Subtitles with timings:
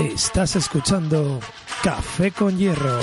[0.00, 1.40] Estás escuchando
[1.82, 2.98] Café con Hierro,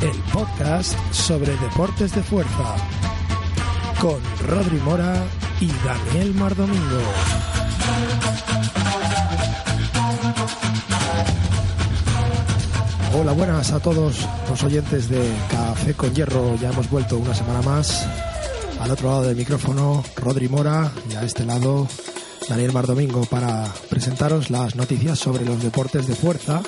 [0.00, 2.74] el podcast sobre deportes de fuerza,
[4.00, 5.14] con Rodri Mora
[5.60, 7.02] y Daniel Mardomingo.
[13.14, 16.56] Hola, buenas a todos los oyentes de Café con Hierro.
[16.56, 18.06] Ya hemos vuelto una semana más.
[18.80, 21.86] Al otro lado del micrófono, Rodri Mora, y a este lado,
[22.48, 26.62] Daniel Mardomingo, para presentaros las noticias sobre los deportes de fuerza.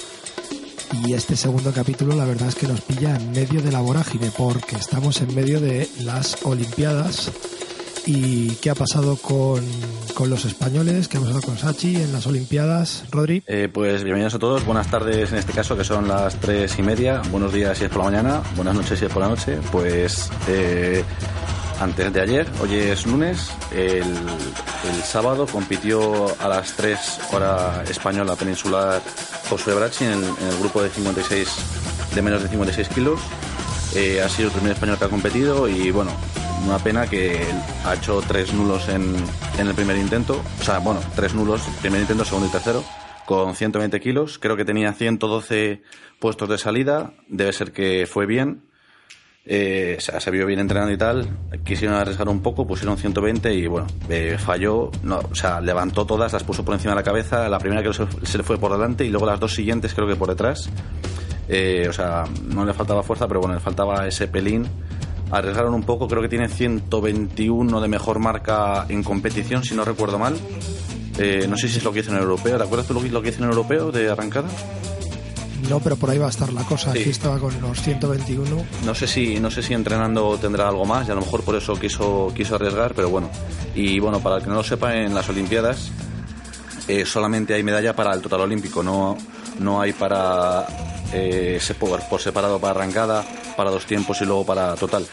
[1.05, 4.31] Y este segundo capítulo, la verdad es que nos pilla en medio de la vorágine,
[4.37, 7.33] porque estamos en medio de las Olimpiadas.
[8.07, 9.65] ¿Y qué ha pasado con,
[10.15, 11.09] con los españoles?
[11.09, 13.05] ¿Qué ha pasado con Sachi en las Olimpiadas?
[13.11, 13.43] Rodri.
[13.47, 16.83] Eh, pues bienvenidos a todos, buenas tardes en este caso, que son las tres y
[16.83, 17.23] media.
[17.31, 19.59] Buenos días si es por la mañana, buenas noches si es por la noche.
[19.73, 21.03] Pues eh,
[21.81, 28.37] antes de ayer, hoy es lunes, el, el sábado compitió a las 3 hora española
[28.37, 29.03] peninsular
[29.49, 31.49] Josué Brachi en el, en el grupo de 56
[32.15, 33.21] de menos de 56 kilos.
[33.95, 36.13] Eh, ha sido el primer español que ha competido y bueno,
[36.67, 37.41] una pena que
[37.85, 39.15] ha hecho tres nulos en,
[39.59, 42.83] en el primer intento, o sea, bueno, tres nulos, primer intento, segundo y tercero,
[43.27, 44.39] con 120 kilos.
[44.39, 45.83] Creo que tenía 112
[46.19, 48.65] puestos de salida, debe ser que fue bien.
[49.47, 51.29] Eh, se vio bien entrenando y tal.
[51.65, 54.91] Quisieron arriesgar un poco, pusieron 120 y bueno, eh, falló.
[55.03, 57.49] No, o sea, levantó todas, las puso por encima de la cabeza.
[57.49, 60.17] La primera que se, le fue por delante y luego las dos siguientes creo que
[60.17, 60.71] por detrás.
[61.49, 64.67] Eh, o sea, no le faltaba fuerza, pero bueno, le faltaba ese pelín.
[65.31, 70.19] Arriesgaron un poco, creo que tiene 121 de mejor marca en competición, si no recuerdo
[70.19, 70.37] mal.
[71.19, 72.57] Eh, no sé si es lo que hizo en europeo.
[72.57, 74.49] ¿Te acuerdas tú lo que, hizo en europeo de arrancada?
[75.69, 76.93] No, pero por ahí va a estar la cosa.
[76.93, 77.01] Sí.
[77.01, 78.65] Aquí estaba con los 121.
[78.85, 81.57] No sé si no sé si entrenando tendrá algo más y a lo mejor por
[81.57, 83.31] eso quiso quiso arriesgar, pero bueno.
[83.75, 85.91] Y bueno, para el que no lo sepa, en las Olimpiadas
[86.89, 89.17] eh, solamente hay medalla para el total olímpico, no
[89.59, 90.67] no hay para
[91.13, 93.25] eh, por, por separado para arrancada,
[93.57, 95.07] para dos tiempos y luego para total.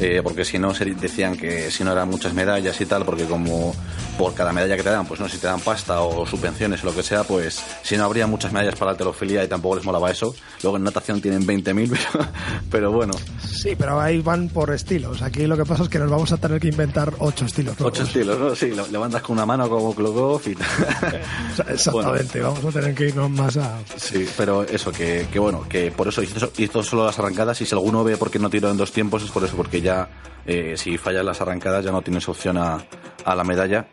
[0.00, 3.74] Eh, porque si no decían que si no eran muchas medallas y tal, porque como
[4.16, 6.86] por cada medalla que te dan, pues no si te dan pasta o subvenciones o
[6.86, 9.84] lo que sea, pues si no habría muchas medallas para la alterofilia y tampoco les
[9.84, 10.34] molaba eso.
[10.62, 12.28] Luego en natación tienen 20.000, pero,
[12.70, 13.14] pero bueno,
[13.48, 15.22] Sí, pero ahí van por estilos.
[15.22, 17.78] Aquí lo que pasa es que nos vamos a tener que inventar ocho estilos.
[17.78, 17.98] nuevos.
[17.98, 18.54] ocho estilos, ¿no?
[18.54, 20.50] Sí, levantas con una mano como Klokov y
[21.68, 23.78] Exactamente, vamos a tener que irnos más a...
[23.96, 27.66] Sí, pero eso, que, que bueno, que por eso hizo, hizo solo las arrancadas y
[27.66, 30.08] si alguno ve por qué no tiró en dos tiempos es por eso, porque ya
[30.46, 32.78] eh, si fallas las arrancadas ya no tienes opción a,
[33.24, 33.86] a la medalla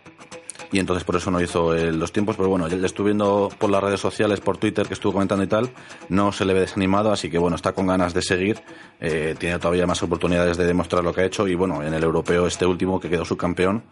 [0.71, 3.49] y entonces por eso no hizo el- los tiempos, pero bueno, ya le estuve viendo
[3.57, 5.69] por las redes sociales, por Twitter que estuvo comentando y tal,
[6.09, 8.61] no se le ve desanimado, así que bueno, está con ganas de seguir,
[8.99, 12.03] eh, tiene todavía más oportunidades de demostrar lo que ha hecho y bueno, en el
[12.03, 13.83] europeo este último que quedó subcampeón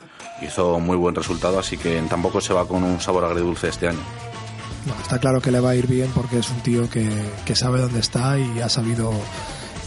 [0.42, 4.00] hizo muy buen resultado, así que tampoco se va con un sabor agridulce este año.
[4.86, 7.08] No, está claro que le va a ir bien porque es un tío que,
[7.46, 9.12] que sabe dónde está y ha sabido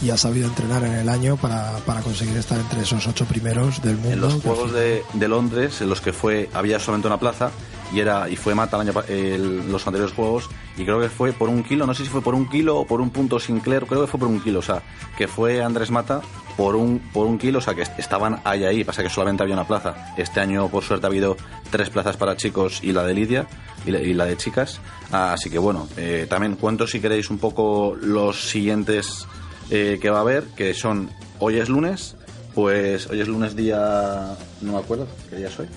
[0.01, 3.81] y ha sabido entrenar en el año para, para conseguir estar entre esos ocho primeros
[3.81, 4.11] del mundo.
[4.13, 7.49] En los Juegos de, de Londres, en los que fue había solamente una plaza
[7.93, 11.33] y era y fue mata el año, el- los anteriores Juegos y creo que fue
[11.33, 13.85] por un kilo, no sé si fue por un kilo o por un punto Sinclair,
[13.87, 14.83] creo que fue por un kilo, o sea,
[15.17, 16.21] que fue Andrés Mata
[16.57, 19.41] por un por un kilo, o sea, que est- estaban ahí ahí, pasa que solamente
[19.43, 20.13] había una plaza.
[20.17, 21.37] Este año por suerte ha habido
[21.71, 23.47] tres plazas para chicos y la de Lidia
[23.85, 24.79] y la, y la de chicas,
[25.11, 29.25] así que bueno, eh, también cuento si queréis un poco los siguientes
[29.69, 32.15] eh, que va a haber, que son hoy es lunes,
[32.53, 34.35] pues hoy es lunes día.
[34.61, 35.67] No me acuerdo qué día soy.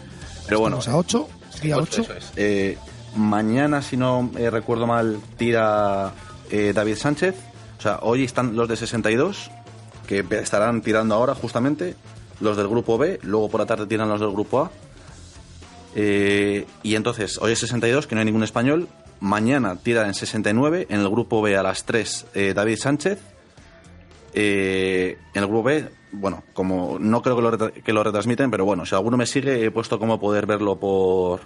[0.46, 0.78] Pero bueno.
[0.78, 1.28] Estamos a ocho,
[1.62, 2.02] día ocho, ocho.
[2.02, 2.32] eso es.
[2.36, 2.78] Eh,
[3.16, 6.12] mañana, si no eh, recuerdo mal, tira
[6.50, 7.34] eh, David Sánchez.
[7.78, 9.50] O sea, hoy están los de 62,
[10.06, 11.96] que estarán tirando ahora justamente.
[12.40, 14.70] Los del grupo B, luego por la tarde tiran los del grupo A.
[15.94, 18.88] Eh, y entonces, hoy es 62, que no hay ningún español.
[19.20, 23.18] Mañana tira en 69, en el grupo B a las 3 eh, David Sánchez.
[24.32, 28.64] Eh, en el grupo B, bueno, como no creo que lo, que lo retransmiten, pero
[28.64, 31.40] bueno, si alguno me sigue, he puesto cómo poder verlo por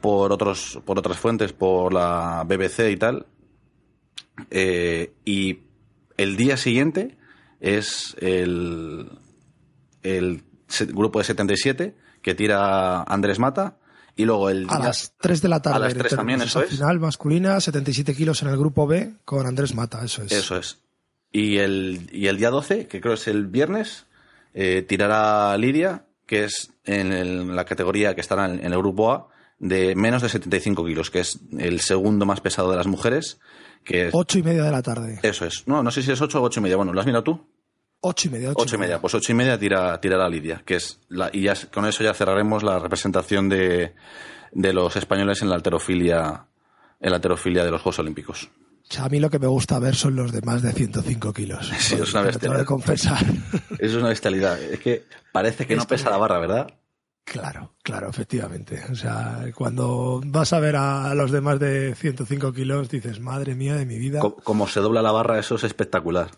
[0.00, 3.26] por otros por otras fuentes, por la BBC y tal.
[4.50, 5.60] Eh, y
[6.16, 7.18] el día siguiente
[7.60, 9.10] es el
[10.02, 10.44] el
[10.92, 13.78] grupo de 77 que tira Andrés Mata.
[14.14, 15.76] Y luego el a las 3 de la tarde.
[15.76, 16.70] A las 3 también, eso es.
[16.70, 20.32] Final masculina, 77 kilos en el grupo B con Andrés Mata, eso es.
[20.32, 20.78] Eso es.
[21.38, 24.06] Y el, y el día 12, que creo es el viernes,
[24.54, 29.28] eh, tirará Lidia, que es en, la categoría que estará en, el grupo A,
[29.60, 33.38] de menos de 75 kilos, que es el segundo más pesado de las mujeres.
[33.84, 34.14] Que es...
[34.14, 35.20] Ocho y media de la tarde.
[35.22, 35.62] Eso es.
[35.68, 36.74] No, no sé si es ocho o ocho y media.
[36.74, 37.46] Bueno, ¿lo has mirado tú?
[38.00, 38.50] Ocho y media.
[38.56, 39.00] Ocho, y media.
[39.00, 42.14] Pues ocho y media tira, la Lidia, que es la, y ya con eso ya
[42.14, 43.94] cerraremos la representación de,
[44.50, 46.46] de los españoles en la alterofilia,
[46.98, 48.50] en la alterofilia de los Juegos Olímpicos.
[48.98, 51.70] A mí lo que me gusta ver son los de más de 105 kilos.
[51.78, 52.66] Sí, es una bestialidad.
[53.78, 54.60] Es una bestialidad.
[54.60, 56.74] Es que parece que no pesa la barra, ¿verdad?
[57.24, 58.82] Claro, claro, efectivamente.
[58.90, 63.54] O sea, cuando vas a ver a los de más de 105 kilos, dices, madre
[63.54, 64.20] mía de mi vida.
[64.20, 66.30] Como se dobla la barra, eso es espectacular.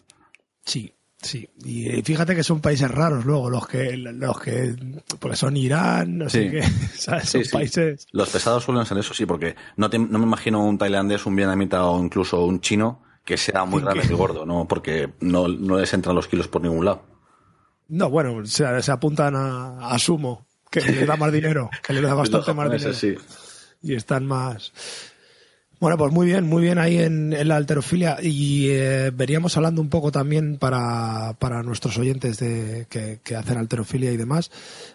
[0.65, 0.93] Sí,
[1.23, 4.75] Sí, y fíjate que son países raros luego, los que, los que,
[5.19, 6.63] porque son Irán, no sé qué,
[6.97, 8.07] son países.
[8.13, 11.85] Los pesados suelen ser eso, sí, porque no, no me imagino un tailandés, un vietnamita
[11.85, 14.67] o incluso un chino que sea muy grande y gordo, ¿no?
[14.67, 17.03] Porque no, no les entran los kilos por ningún lado.
[17.89, 22.03] No, bueno, se, se apuntan a, a, sumo, que les da más dinero, que les
[22.03, 22.95] da bastante más dinero.
[22.95, 23.15] Sí.
[23.83, 24.73] Y están más.
[25.81, 28.19] Bueno, pues muy bien, muy bien ahí en, la alterofilia.
[28.23, 33.57] Y eh, veríamos hablando un poco también para, para nuestros oyentes de, que, que hacen
[33.57, 34.51] alterofilia y demás,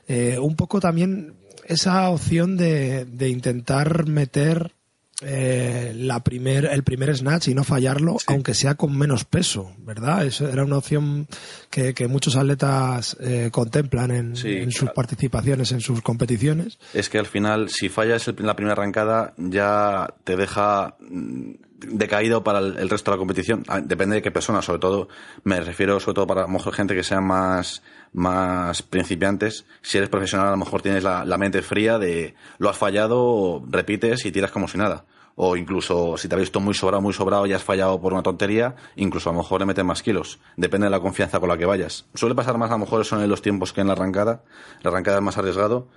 [0.08, 1.34] eh, un poco también
[1.66, 4.75] esa opción de, de intentar meter
[5.22, 10.26] eh, la primer, el primer snatch y no fallarlo, aunque sea con menos peso, ¿verdad?
[10.26, 11.28] Eso era una opción
[11.70, 16.78] que, muchos atletas eh, contemplan en, sus participaciones, en sus competiciones.
[16.94, 22.60] Es que al final, si fallas la primera arrancada, ya te deja mm, decaído para
[22.60, 23.64] el, resto de la competición.
[23.68, 25.08] Ah, depende de qué persona, sobre todo,
[25.44, 27.84] me refiero sobre todo para a mejor gente que sea más,
[28.14, 29.66] más principiantes.
[29.82, 33.64] Si eres profesional, a lo mejor tienes la, la mente fría de lo has fallado,
[33.70, 35.06] repites y tiras como si nada
[35.36, 38.24] o incluso si te has visto muy sobrado, muy sobrado y has fallado por una
[38.24, 40.40] tontería, incluso a lo mejor le metes más kilos.
[40.56, 42.06] Depende de la confianza con la que vayas.
[42.14, 44.44] Suele pasar más a lo mejor eso en los tiempos que en la arrancada.
[44.82, 45.90] La arrancada es más arriesgado,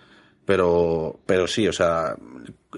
[0.44, 2.16] pero, pero sí, o sea,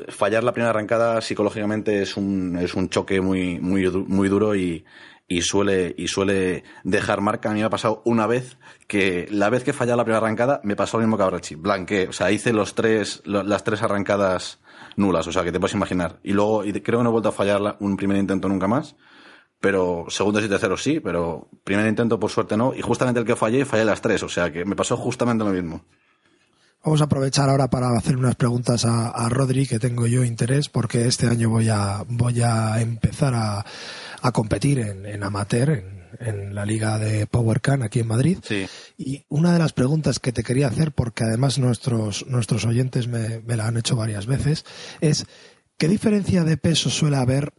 [0.08, 4.84] fallar la primera arrancada psicológicamente es un, es un choque muy, muy, muy duro y,
[5.30, 7.50] y suele, y suele dejar marca.
[7.50, 8.58] A mí me ha pasado una vez
[8.88, 11.54] que la vez que fallé la primera arrancada me pasó lo mismo que a.
[11.56, 14.58] Blanqué, o sea, hice los tres, las tres arrancadas
[14.96, 16.18] nulas, o sea, que te puedes imaginar.
[16.24, 18.96] Y luego, y creo que no he vuelto a fallar un primer intento nunca más.
[19.60, 22.74] Pero segundos y terceros sí, pero primer intento por suerte no.
[22.74, 25.50] Y justamente el que fallé, fallé las tres, o sea que me pasó justamente lo
[25.50, 25.84] mismo.
[26.82, 30.70] Vamos a aprovechar ahora para hacer unas preguntas a, a Rodri, que tengo yo interés,
[30.70, 33.66] porque este año voy a, voy a empezar a,
[34.22, 38.38] a competir en, en amateur, en, en, la liga de PowerCan aquí en Madrid.
[38.42, 38.66] Sí.
[38.96, 43.40] Y una de las preguntas que te quería hacer, porque además nuestros, nuestros oyentes me,
[43.40, 44.64] me la han hecho varias veces,
[45.02, 45.26] es
[45.76, 47.52] ¿qué diferencia de peso suele haber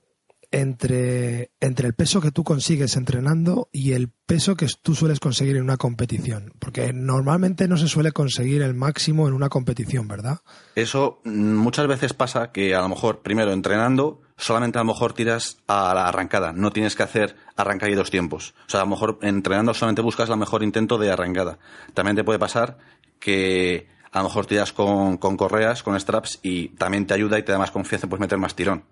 [0.51, 5.55] entre, entre el peso que tú consigues entrenando y el peso que tú sueles conseguir
[5.55, 6.53] en una competición?
[6.59, 10.39] Porque normalmente no se suele conseguir el máximo en una competición, ¿verdad?
[10.75, 15.13] Eso mm, muchas veces pasa que a lo mejor, primero entrenando, solamente a lo mejor
[15.13, 18.53] tiras a la arrancada, no tienes que hacer arrancada y dos tiempos.
[18.67, 21.59] O sea, a lo mejor entrenando solamente buscas la mejor intento de arrancada.
[21.93, 22.77] También te puede pasar
[23.19, 27.43] que a lo mejor tiras con, con correas, con straps y también te ayuda y
[27.43, 28.83] te da más confianza, puedes meter más tirón.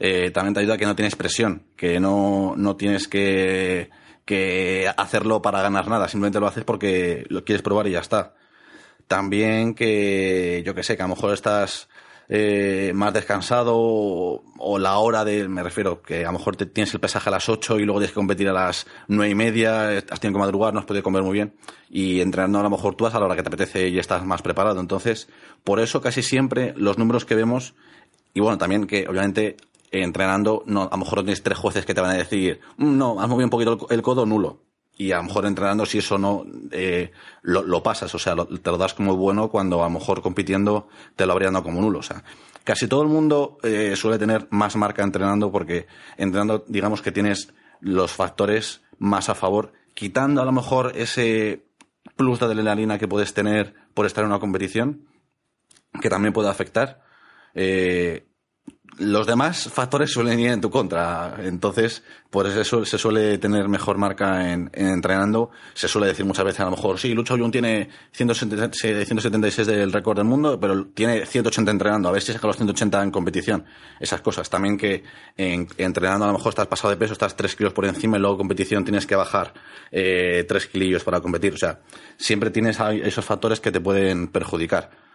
[0.00, 3.90] Eh, también te ayuda a que no tienes presión, que no, no tienes que,
[4.24, 8.34] que hacerlo para ganar nada, simplemente lo haces porque lo quieres probar y ya está.
[9.06, 11.88] También que, yo que sé, que a lo mejor estás
[12.28, 16.92] eh, más descansado o, la hora de, me refiero, que a lo mejor te, tienes
[16.92, 19.96] el pesaje a las 8 y luego tienes que competir a las nueve y media,
[19.96, 21.54] has tenido que madrugar, no has podido comer muy bien
[21.88, 24.26] y entrenando a lo mejor tú vas a la hora que te apetece y estás
[24.26, 24.78] más preparado.
[24.78, 25.28] Entonces,
[25.64, 27.74] por eso casi siempre los números que vemos
[28.34, 29.56] y bueno, también que obviamente
[29.90, 33.20] entrenando, no, a lo mejor tienes tres jueces que te van a decir, mm, no,
[33.20, 34.62] has movido un poquito el, codo, nulo.
[34.96, 38.78] Y a lo mejor entrenando, si eso no, eh, lo, pasas, o sea, te lo
[38.78, 42.00] das como bueno cuando a lo mejor compitiendo te lo habrían dado como nulo.
[42.00, 42.24] O sea,
[42.64, 47.54] casi todo el mundo eh, suele tener más marca entrenando porque entrenando, digamos que tienes
[47.80, 51.68] los factores más a favor, quitando a lo mejor ese
[52.16, 55.06] plus de adrenalina que puedes tener por estar en una competición,
[56.00, 57.02] que también puede afectar.
[57.54, 58.27] Eh,
[58.98, 61.36] los demás factores suelen ir en tu contra.
[61.40, 65.50] Entonces, por eso se suele tener mejor marca en, entrenando.
[65.74, 70.16] Se suele decir muchas veces, a lo mejor, sí, Lucho Jun tiene 176 del récord
[70.16, 72.08] del mundo, pero tiene 180 entrenando.
[72.08, 73.64] A ver si saca los 180 en competición.
[74.00, 74.50] Esas cosas.
[74.50, 75.04] También que
[75.36, 78.20] en, entrenando a lo mejor estás pasado de peso, estás 3 kilos por encima y
[78.20, 79.54] luego competición tienes que bajar
[79.92, 81.54] eh, 3 kilillos para competir.
[81.54, 81.80] O sea,
[82.16, 85.07] siempre tienes esos factores que te pueden perjudicar.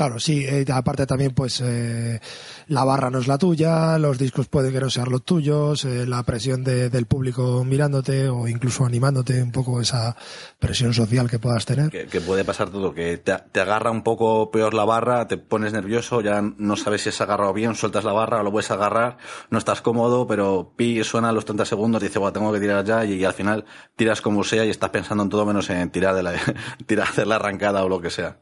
[0.00, 2.20] Claro, sí, eh, aparte también pues eh,
[2.68, 6.06] la barra no es la tuya, los discos pueden que no sean los tuyos, eh,
[6.06, 10.16] la presión del público mirándote o incluso animándote un poco esa
[10.58, 11.90] presión social que puedas tener.
[11.90, 16.22] Que, puede pasar todo, que te, agarra un poco peor la barra, te pones nervioso,
[16.22, 19.18] ya no sabes si has agarrado bien, sueltas la barra, lo puedes agarrar,
[19.50, 22.82] no estás cómodo, pero pi suena a los 30 segundos, dices, bueno, tengo que tirar
[22.86, 23.66] ya y, al final
[23.96, 26.32] tiras como sea y estás pensando en todo menos en tirar de la,
[26.86, 28.38] tirar, hacer la arrancada o lo que sea.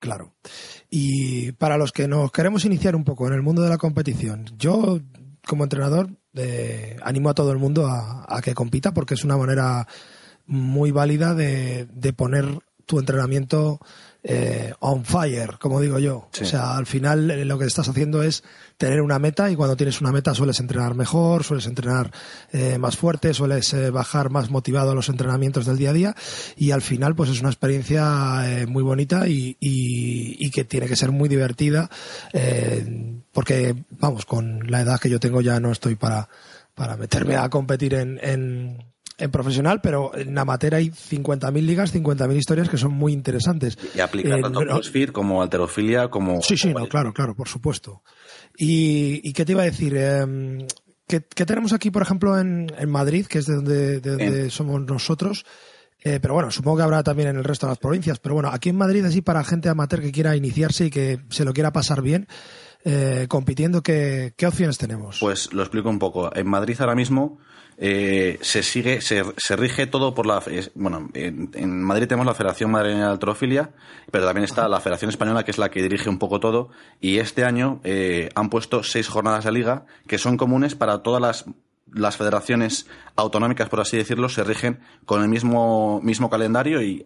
[0.00, 0.32] Claro.
[0.90, 4.46] Y para los que nos queremos iniciar un poco en el mundo de la competición,
[4.56, 5.00] yo
[5.46, 9.86] como entrenador eh, animo a todo el mundo a, que compita porque es una manera
[10.46, 12.46] muy válida de, de poner
[12.86, 13.80] tu entrenamiento
[14.24, 16.28] eh, on fire, como digo yo.
[16.40, 18.42] O sea, al final eh, lo que estás haciendo es
[18.76, 22.10] tener una meta y cuando tienes una meta sueles entrenar mejor, sueles entrenar
[22.52, 26.16] eh, más fuerte, sueles bajar más motivado a los entrenamientos del día a día
[26.56, 31.10] y al final pues es una experiencia muy bonita y, y, que tiene que ser
[31.12, 31.90] muy divertida
[33.32, 36.28] porque, vamos, con la edad que yo tengo ya no estoy para,
[36.74, 38.84] para meterme a competir en, en
[39.18, 43.76] en profesional, pero en amateur hay 50.000 ligas, 50.000 historias que son muy interesantes.
[43.94, 46.40] Y aplica tanto CrossFit como alterofilia, como...
[46.40, 48.02] Sí, sí, no, claro, claro, por supuesto.
[48.56, 49.94] ¿Y, qué te iba a decir?
[49.96, 50.66] Eh,
[51.06, 55.44] ¿qué, tenemos aquí, por ejemplo, en, Madrid, que es de donde, de donde somos nosotros?
[56.00, 58.20] Eh, pero bueno, supongo que habrá también en el resto de las provincias.
[58.20, 61.44] Pero bueno, aquí en Madrid, así para gente amateur que quiera iniciarse y que se
[61.44, 62.28] lo quiera pasar bien,
[62.84, 65.18] eh, compitiendo, ¿qué, ¿qué opciones tenemos?
[65.18, 66.34] Pues lo explico un poco.
[66.34, 67.38] En Madrid ahora mismo
[67.80, 70.42] eh, se sigue, se, se, rige todo por la,
[70.74, 73.70] bueno, en, Madrid tenemos la Federación Madrileña de Altrofilia,
[74.10, 76.70] pero también está la Federación Española, que es la que dirige un poco todo,
[77.00, 81.22] y este año eh, han puesto seis jornadas de liga que son comunes para todas
[81.22, 81.44] las
[81.92, 87.04] las federaciones autonómicas, por así decirlo, se rigen con el mismo, mismo calendario y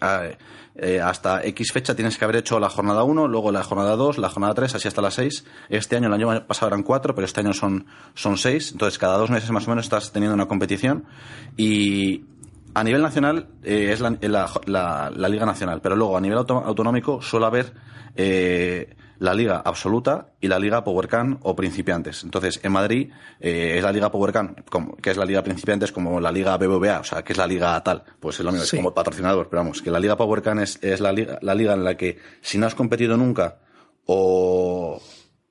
[0.75, 4.19] eh, hasta X fecha tienes que haber hecho la jornada 1, luego la jornada 2,
[4.19, 5.45] la jornada 3, así hasta la 6.
[5.69, 8.73] Este año, el año pasado eran 4, pero este año son, son 6.
[8.73, 11.05] Entonces, cada dos meses más o menos estás teniendo una competición
[11.57, 12.25] y
[12.75, 14.17] a nivel nacional eh, es la,
[14.67, 17.75] la, la, Liga Nacional, pero luego a nivel autonómico suele haber
[18.17, 22.25] eh, la Liga Absoluta y la Liga PowerCan o Principiantes.
[22.25, 24.65] Entonces, en Madrid eh, es la Liga PowerCan,
[25.01, 27.83] que es la Liga Principiantes, como la Liga BBVA, o sea, que es la Liga
[27.83, 28.03] tal.
[28.21, 31.01] Pues es lo mismo, es como patrocinador, pero vamos, que la Liga PowerCan es, es
[31.01, 33.59] la, liga, la liga en la que si no has competido nunca
[34.07, 35.01] o,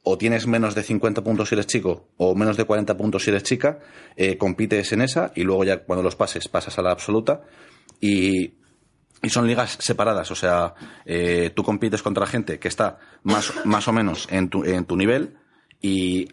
[0.04, 3.30] o tienes menos de 50 puntos si eres chico o menos de 40 puntos si
[3.30, 3.80] eres chica,
[4.16, 7.44] eh, compites en esa y luego ya cuando los pases pasas a la absoluta
[8.00, 8.61] y
[9.22, 10.74] y son ligas separadas, o sea,
[11.06, 14.96] eh, tú compites contra gente que está más, más o menos en tu, en tu
[14.96, 15.38] nivel
[15.80, 16.30] y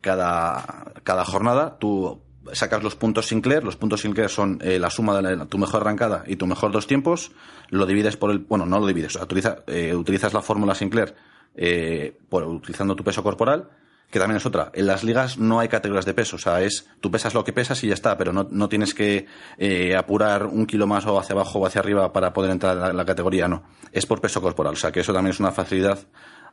[0.00, 2.22] cada, cada jornada tú
[2.52, 6.24] sacas los puntos Sinclair, los puntos Sinclair son eh, la suma de tu mejor arrancada
[6.26, 7.32] y tu mejor dos tiempos,
[7.68, 9.26] lo divides por el, bueno, no lo divides, sea,
[9.66, 11.14] eh, utilizas la fórmula Sinclair
[12.30, 13.68] por, utilizando tu peso corporal
[14.12, 14.70] que también es otra.
[14.74, 17.54] En las ligas no hay categorías de peso, o sea, es tú pesas lo que
[17.54, 19.26] pesas y ya está, pero no, no tienes que
[19.56, 22.96] eh, apurar un kilo más o hacia abajo o hacia arriba para poder entrar en
[22.96, 23.62] la, categoría, no.
[23.90, 25.98] Es por peso corporal, o sea, que eso también es una facilidad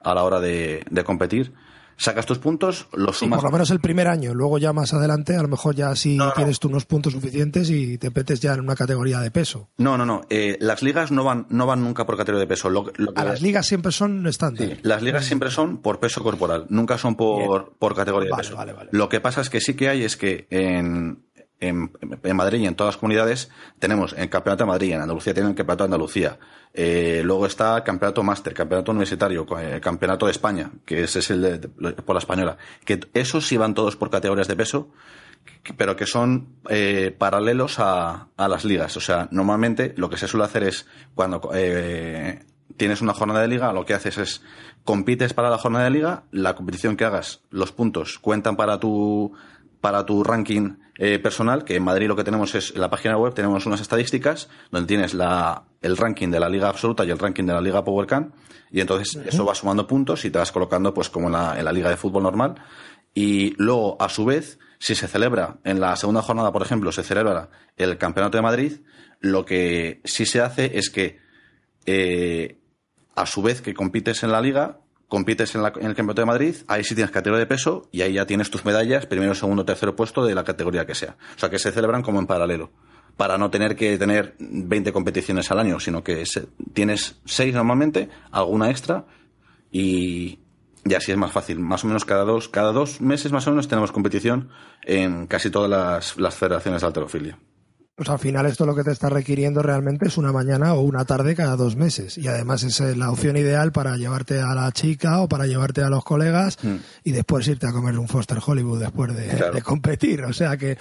[0.02, 1.54] a la hora de, de competir
[2.00, 3.40] sacas tus puntos, los sumas.
[3.40, 6.18] por lo menos el primer año, luego ya más adelante, a lo mejor ya sí
[6.36, 9.70] tienes tú unos puntos suficientes y te metes ya en una categoría de peso.
[9.78, 10.22] No, no, no.
[10.30, 12.70] Eh, las ligas no van, no van nunca por categoría de peso.
[13.16, 14.68] a las ligas siempre son estándar.
[14.68, 18.58] Sí, las ligas siempre son por peso corporal, nunca son por, por categoría de peso.
[18.92, 21.26] Lo que pasa es que sí que hay es que en,
[21.60, 21.92] en,
[22.36, 23.50] Madrid y en todas las comunidades
[23.80, 26.38] tenemos el Campeonato de Madrid, en Andalucía tienen el Campeonato de Andalucía.
[26.74, 31.42] Eh, luego está el Campeonato Máster, Campeonato Universitario, eh, Campeonato de España, que es el
[31.42, 32.58] de, por la española.
[32.86, 34.92] Que esos sí van todos por categorías de peso,
[35.78, 38.96] pero que son eh, paralelos a, a, las ligas.
[38.98, 42.44] O sea, normalmente lo que se suele hacer es cuando eh,
[42.78, 44.42] tienes una jornada de liga, lo que haces es
[44.84, 49.34] compites para la jornada de liga, la competición que hagas, los puntos cuentan para tu
[49.82, 53.18] para tu ranking eh, personal, que en Madrid lo que tenemos es, en la página
[53.18, 57.20] web tenemos unas estadísticas donde tienes la, el ranking de la liga absoluta y el
[57.20, 58.34] ranking de la liga PowerCan,
[58.72, 61.66] y entonces eso va sumando puntos y te vas colocando pues como en la, en
[61.66, 62.56] la liga de fútbol normal.
[63.14, 67.04] Y luego, a su vez, si se celebra en la segunda jornada, por ejemplo, se
[67.04, 68.74] celebra el Campeonato de Madrid,
[69.20, 71.20] lo que sí se hace es que,
[71.86, 72.60] eh,
[73.16, 76.84] a su vez que compites en la liga, compites en, el Campeonato de Madrid, ahí
[76.84, 80.24] sí tienes categoría de peso y ahí ya tienes tus medallas, primero, segundo, tercero puesto
[80.24, 81.18] de la categoría que sea.
[81.36, 82.70] O sea, que se celebran como en paralelo,
[83.18, 86.24] para no tener que tener 20 competiciones al año, sino que
[86.74, 89.06] tienes 6 normalmente, alguna extra
[89.72, 90.40] y,
[90.86, 91.60] y así es más fácil.
[91.60, 94.50] Más o menos cada dos, cada dos meses más o menos tenemos competición
[94.84, 97.40] en casi todas las, las federaciones de alterofilia.
[98.00, 101.04] Pues al final esto lo que te está requiriendo realmente es una mañana o una
[101.04, 102.18] tarde cada dos meses.
[102.18, 105.90] Y además es la opción ideal para llevarte a la chica o para llevarte a
[105.90, 106.76] los colegas mm.
[107.04, 110.24] y después irte a comer un Foster Hollywood después de, competir.
[110.24, 110.78] O sea que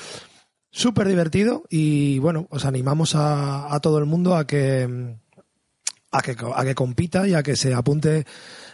[0.70, 5.16] súper divertido y bueno, os animamos a, a todo el mundo a que,
[6.12, 8.26] a que, a que compita y a que se apunte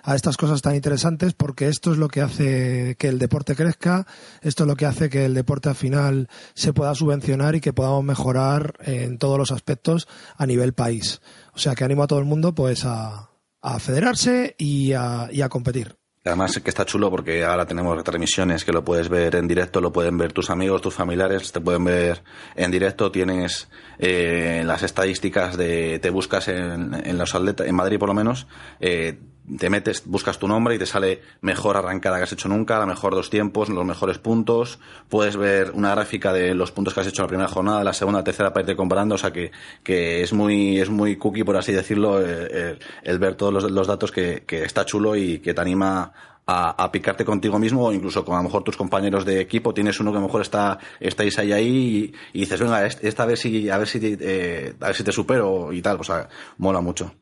[0.04, 4.06] a estas cosas tan interesantes porque esto es lo que hace que el deporte crezca,
[4.42, 7.73] esto es lo que hace que el deporte al final se pueda subvencionar y que
[7.73, 10.06] podamos mejorar en todos los aspectos
[10.37, 11.20] a nivel país.
[11.54, 13.30] O sea que animo a todo el mundo pues a,
[13.62, 15.96] a federarse y a, y a competir.
[16.26, 19.92] Además que está chulo porque ahora tenemos retransmisiones que lo puedes ver en directo, lo
[19.92, 22.23] pueden ver tus amigos, tus familiares, te pueden ver
[22.56, 23.68] en directo, tienes
[23.99, 28.46] eh, las estadísticas de, te buscas en, en los atletas, en Madrid por lo menos,
[28.80, 29.18] eh,
[29.58, 32.86] te metes, buscas tu nombre y te sale mejor arrancada que has hecho nunca, la
[32.86, 34.78] mejor dos tiempos, los mejores puntos.
[35.08, 37.92] Puedes ver una gráfica de los puntos que has hecho en la primera jornada, la
[37.92, 39.16] segunda, tercera, para irte comparando.
[39.16, 43.34] O sea que, que es muy, es muy cookie, por así decirlo, el, el, ver
[43.34, 46.12] todos los, los datos que, que, está chulo y que te anima
[46.46, 49.74] a, a, picarte contigo mismo o incluso con a lo mejor tus compañeros de equipo.
[49.74, 53.40] Tienes uno que a lo mejor está, estáis ahí ahí y, dices, venga, esta vez
[53.40, 56.00] sí, a ver si, eh, a ver si te supero y tal.
[56.00, 57.12] O sea, mola mucho.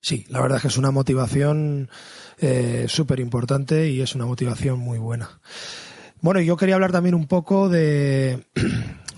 [0.00, 1.90] Sí, la verdad es que es una motivación
[2.38, 5.40] eh, súper importante y es una motivación muy buena.
[6.20, 8.44] Bueno, yo quería hablar también un poco de,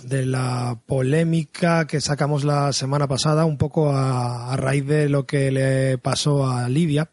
[0.08, 5.50] la polémica que sacamos la semana pasada, un poco a, a, raíz de lo que
[5.50, 7.10] le pasó a Lidia,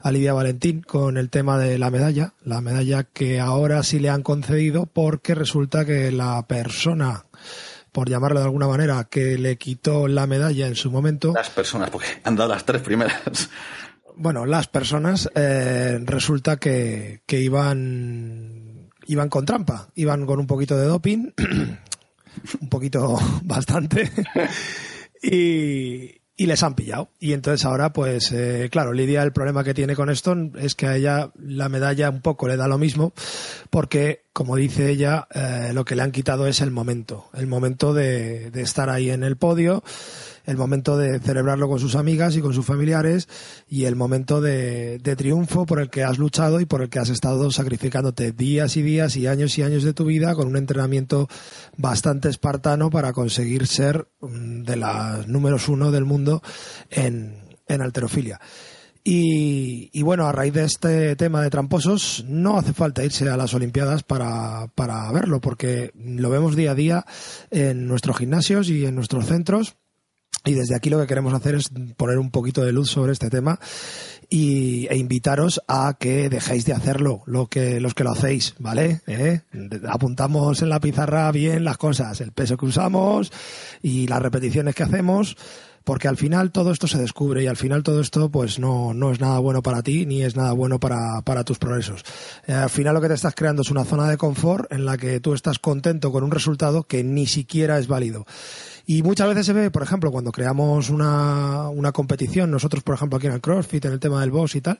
[0.00, 4.10] a Lidia Valentín, con el tema de la medalla, la medalla que ahora sí le
[4.10, 7.23] han concedido porque resulta que la persona
[7.94, 11.32] por llamarlo de alguna manera, que le quitó la medalla en su momento.
[11.32, 13.48] Las personas, porque han dado las tres primeras.
[14.16, 20.76] Bueno, las personas eh, resulta que, que iban, iban con trampa, iban con un poquito
[20.76, 21.30] de doping,
[22.60, 24.10] un poquito bastante,
[25.22, 27.08] y, y les han pillado.
[27.20, 30.86] Y entonces ahora, pues, eh, claro, Lidia el problema que tiene con esto es que
[30.86, 33.12] a ella la medalla un poco le da lo mismo,
[33.70, 37.94] porque, como dice ella, eh, lo que le han quitado es el momento, el momento
[37.94, 39.84] de, de estar ahí en el podio,
[40.44, 43.28] el momento de celebrarlo con sus amigas y con sus familiares
[43.68, 47.08] y el momento de, triunfo por el que has luchado y por el que has
[47.08, 51.28] estado sacrificándote días y días y años y años de tu vida con un entrenamiento
[51.76, 56.42] bastante espartano para conseguir ser mm, de las números uno del mundo
[56.90, 57.36] en,
[57.68, 58.40] en alterofilia.
[59.06, 63.36] Y, y, bueno, a raíz de este tema de tramposos, no hace falta irse a
[63.36, 67.04] las Olimpiadas para, para verlo, porque lo vemos día a día
[67.50, 69.76] en nuestros gimnasios y en nuestros centros
[70.44, 73.30] y desde aquí lo que queremos hacer es poner un poquito de luz sobre este
[73.30, 73.58] tema
[74.28, 79.00] y, e invitaros a que dejéis de hacerlo, lo que, los que lo hacéis, ¿vale?
[79.06, 79.40] ¿Eh?
[79.88, 83.32] Apuntamos en la pizarra bien las cosas, el peso que usamos
[83.82, 85.36] y las repeticiones que hacemos,
[85.84, 89.12] porque al final todo esto se descubre y al final todo esto pues no, no
[89.12, 92.02] es nada bueno para ti ni es nada bueno para, para tus progresos.
[92.46, 94.96] Eh, al final lo que te estás creando es una zona de confort en la
[94.96, 98.26] que tú estás contento con un resultado que ni siquiera es válido.
[98.86, 103.16] Y muchas veces se ve, por ejemplo, cuando creamos una, una competición, nosotros, por ejemplo,
[103.16, 104.78] aquí en el CrossFit, en el tema del boss y tal,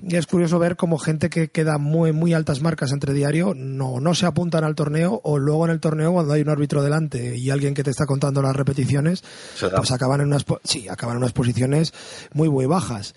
[0.00, 4.00] y es curioso ver cómo gente que queda muy, muy altas marcas entre diario no,
[4.00, 7.36] no se apuntan al torneo o luego en el torneo cuando hay un árbitro delante
[7.36, 9.24] y alguien que te está contando las repeticiones,
[9.58, 11.92] pues acaban en unas, sí, acaban en unas posiciones
[12.32, 13.14] muy, muy bajas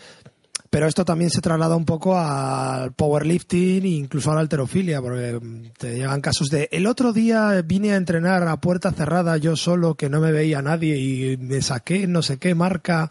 [0.75, 5.39] pero esto también se traslada un poco al powerlifting e incluso a la alterofilia, porque
[5.77, 9.95] te llegan casos de el otro día vine a entrenar a puerta cerrada yo solo,
[9.95, 13.09] que no me veía nadie y me saqué no sé qué marca,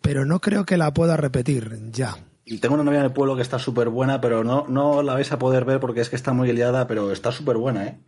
[0.00, 2.18] pero no creo que la pueda repetir ya.
[2.44, 5.14] Y tengo una novia en el pueblo que está súper buena, pero no, no la
[5.14, 7.98] vais a poder ver porque es que está muy liada, pero está súper buena, ¿eh?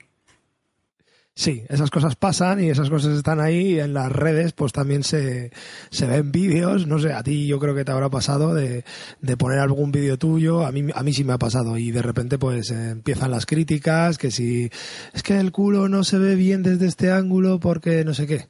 [1.37, 5.51] Sí, esas cosas pasan y esas cosas están ahí en las redes, pues también se,
[5.91, 8.85] se ven vídeos, no sé, a ti yo creo que te habrá pasado de,
[9.21, 12.03] de poner algún vídeo tuyo, a mí, a mí sí me ha pasado y de
[12.03, 14.71] repente pues eh, empiezan las críticas, que si
[15.13, 18.47] es que el culo no se ve bien desde este ángulo porque no sé qué.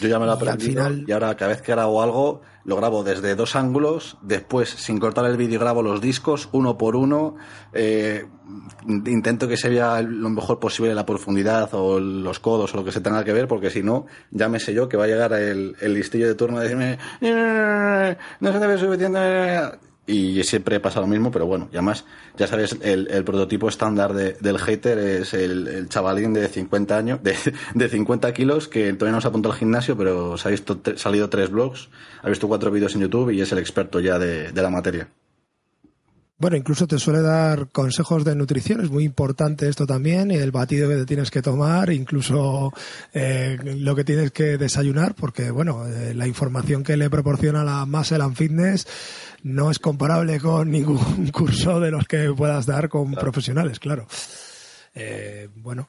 [0.00, 3.04] Yo ya me lo he aprendido y ahora cada vez que hago algo lo grabo
[3.04, 7.36] desde dos ángulos, después sin cortar el vídeo grabo los discos uno por uno,
[7.72, 8.26] eh,
[9.06, 12.92] intento que se vea lo mejor posible la profundidad o los codos o lo que
[12.92, 15.32] se tenga que ver, porque si no, ya me sé yo que va a llegar
[15.34, 19.78] el, el listillo de turno a decirme, no se debe suficiente.
[20.06, 22.04] Y siempre pasa lo mismo, pero bueno, y además,
[22.36, 27.36] ya sabes, el, prototipo estándar del hater es el, chavalín de 50 años, de,
[27.74, 31.30] de 50 kilos, que todavía no se apuntado al gimnasio, pero se ha visto salido
[31.30, 31.88] tres blogs,
[32.22, 35.08] ha visto cuatro vídeos en YouTube y es el experto ya de la materia.
[36.36, 40.50] Bueno, incluso te suele dar consejos de nutrición, es muy importante esto también, y el
[40.50, 42.72] batido que te tienes que tomar, incluso
[43.12, 47.86] eh, lo que tienes que desayunar, porque bueno, eh, la información que le proporciona la
[47.86, 48.86] Muscle and Fitness
[49.44, 54.08] no es comparable con ningún curso de los que puedas dar con profesionales, claro.
[54.92, 55.88] Eh, bueno,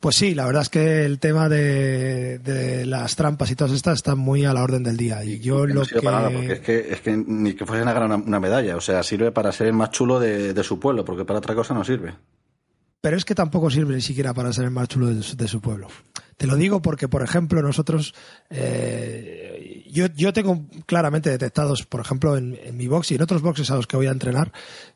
[0.00, 4.18] pues sí, la verdad es que el tema de, las trampas y todas estas están
[4.18, 5.22] muy a la orden del día.
[5.22, 6.00] Y yo no lo que...
[6.00, 8.76] para nada, porque es que, es que ni que fuese a ganar una, medalla.
[8.76, 11.74] O sea, sirve para ser el más chulo de, su pueblo, porque para otra cosa
[11.74, 12.14] no sirve.
[13.02, 15.88] Pero es que tampoco sirve ni siquiera para ser el más chulo de su, pueblo.
[16.38, 18.14] Te lo digo porque, por ejemplo, nosotros,
[18.48, 23.70] eh, yo, yo tengo claramente detectados, por ejemplo, en, mi box y en otros boxes
[23.70, 24.50] a los que voy a entrenar,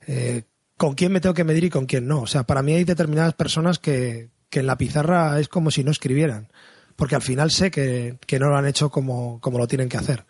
[0.06, 0.44] eh,
[0.78, 2.22] con quién me tengo que medir y con quién no.
[2.22, 5.82] O sea, para mí hay determinadas personas que, que en la pizarra es como si
[5.82, 6.46] no escribieran,
[6.94, 10.26] porque al final sé que, no lo han hecho como, como lo tienen que hacer.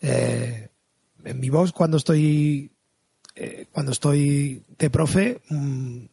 [0.00, 0.68] Eh,
[1.24, 2.70] en mi voz, cuando estoy,
[3.34, 6.04] eh, cuando estoy de profe, mm,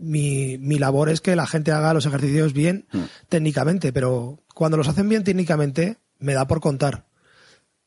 [0.00, 3.04] mi, mi, labor es que la gente haga los ejercicios bien mm.
[3.30, 7.06] técnicamente, pero cuando los hacen bien técnicamente, me da por contar.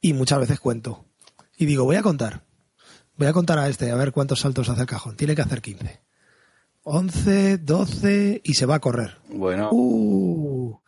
[0.02, 1.06] Y muchas veces cuento.
[1.58, 2.43] Y digo, voy a contar.
[3.17, 5.15] Voy a contar a este, a ver cuántos saltos hace el cajón.
[5.15, 6.09] Tiene que hacer 15.
[6.91, 9.15] 11, 12 y se va a correr.
[9.30, 9.69] Bueno.
[9.71, 10.80] Uh.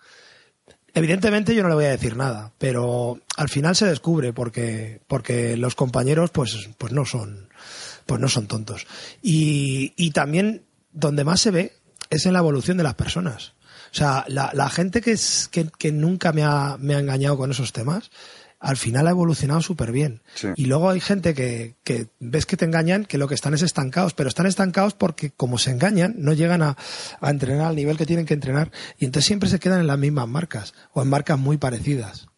[0.93, 5.55] Evidentemente yo no le voy a decir nada, pero al final se descubre porque, porque
[5.55, 7.49] los compañeros pues, pues no son,
[8.07, 8.87] pues no son tontos.
[9.21, 11.73] Y, y también donde más se ve
[12.09, 13.53] es en la evolución de las personas.
[13.91, 17.37] O sea, la, la gente que, es, que, que nunca me ha, me ha engañado
[17.37, 18.09] con esos temas,
[18.61, 20.21] al final ha evolucionado súper bien.
[20.55, 23.63] Y luego hay gente que, que, ves que te engañan, que lo que están es
[23.63, 26.77] estancados, pero están estancados porque como se engañan, no llegan a,
[27.19, 29.97] a entrenar al nivel que tienen que entrenar y entonces siempre se quedan en las
[29.97, 32.30] mismas marcas o en marcas muy parecidas.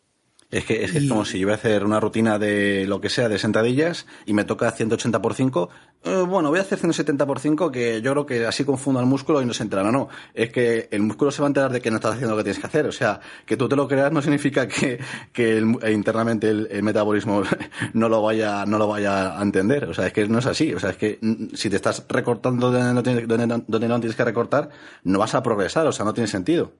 [0.54, 3.28] Es que es, como si yo voy a hacer una rutina de lo que sea
[3.28, 5.70] de sentadillas y me toca 180 por 5.
[6.04, 9.08] Eh, bueno, voy a hacer 170 por 5 que yo creo que así confundo al
[9.08, 9.82] músculo y no se entera.
[9.92, 12.38] No, es que el músculo se va a enterar de que no estás haciendo lo
[12.38, 12.86] que tienes que hacer.
[12.86, 15.00] O sea, que tú te lo creas no significa que,
[15.32, 17.42] que eh, internamente el, metabolismo
[17.94, 19.86] no lo vaya no lo vaya a entender.
[19.86, 20.72] O sea, es que no es así.
[20.72, 24.16] O sea, es que mm, si te estás recortando donde no tienes, donde no tienes
[24.16, 24.70] que recortar,
[25.04, 25.88] no vas a progresar.
[25.88, 26.74] O sea, no tiene sentido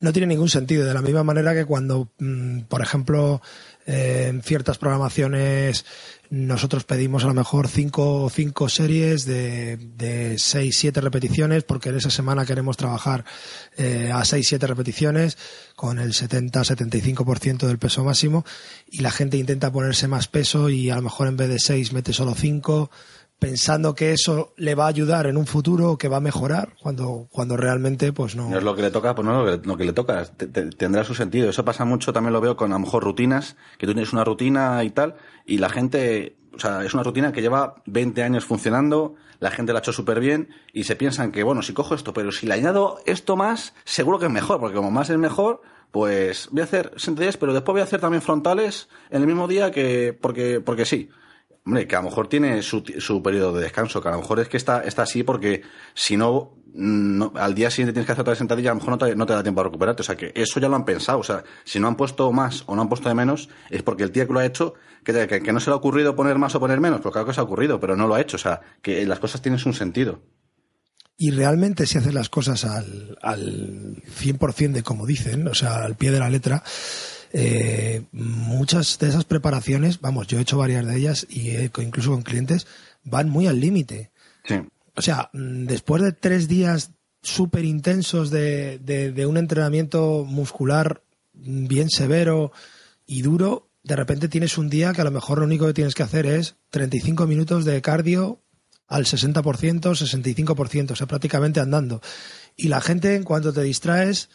[0.00, 0.84] no tiene ningún sentido.
[0.84, 3.40] De la misma manera que cuando, mm, por ejemplo,
[3.86, 5.84] eh, en ciertas programaciones
[6.28, 11.96] nosotros pedimos a lo mejor cinco, cinco series de, de seis, siete repeticiones, porque en
[11.98, 13.24] esa semana queremos trabajar
[13.76, 15.38] eh, a seis, siete repeticiones
[15.76, 18.44] con el 70-75% del peso máximo
[18.90, 21.92] y la gente intenta ponerse más peso y a lo mejor en vez de seis
[21.92, 22.90] mete solo cinco
[23.38, 27.28] pensando que eso le va a ayudar en un futuro, que va a mejorar, cuando,
[27.30, 28.48] cuando realmente pues no.
[28.48, 31.14] No es lo que le toca, pues no es lo que, le toca, tendrá su
[31.14, 31.50] sentido.
[31.50, 34.24] Eso pasa mucho, también lo veo con a lo mejor rutinas, que tú tienes una
[34.24, 38.44] rutina y tal, y la gente, o sea, es una rutina que lleva 20 años
[38.44, 41.94] funcionando, la gente la ha hecho súper bien, y se piensan que, bueno, si cojo
[41.94, 45.18] esto, pero si le añado esto más, seguro que es mejor, porque como más es
[45.18, 49.26] mejor, pues voy a hacer sentadillas, pero después voy a hacer también frontales en el
[49.26, 51.10] mismo día que, porque, porque sí.
[51.66, 54.38] Hombre, que a lo mejor tiene su, su periodo de descanso, que a lo mejor
[54.38, 55.62] es que está, está así porque
[55.94, 56.54] si no,
[57.34, 59.62] al día siguiente tienes que hacer otra sentadilla, a lo mejor no te, da tiempo
[59.62, 60.02] a recuperarte.
[60.02, 61.18] O sea, que eso ya lo han pensado.
[61.18, 64.04] O sea, si no han puesto más o no han puesto de menos, es porque
[64.04, 66.54] el tío que lo ha hecho, que, que, no se le ha ocurrido poner más
[66.54, 68.36] o poner menos, porque claro que se ha ocurrido, pero no lo ha hecho.
[68.36, 70.20] O sea, que las cosas tienen un sentido.
[71.18, 75.96] Y realmente si haces las cosas al, al 100% de como dicen, o sea, al
[75.96, 76.62] pie de la letra,
[77.38, 81.50] eh, muchas de esas preparaciones, vamos, yo he hecho varias de ellas y
[81.82, 82.66] incluso con clientes,
[83.04, 84.10] van muy al límite.
[84.94, 91.02] O sea, mm, después de tres días súper intensos de, de, un entrenamiento muscular
[91.34, 92.52] bien severo
[93.06, 95.94] y duro, de repente tienes un día que a lo mejor lo único que tienes
[95.94, 98.40] que hacer es 35 minutos de cardio
[98.86, 102.00] al 60%, 65%, o sea, prácticamente andando.
[102.56, 104.30] Y la gente, en cuanto te distraes,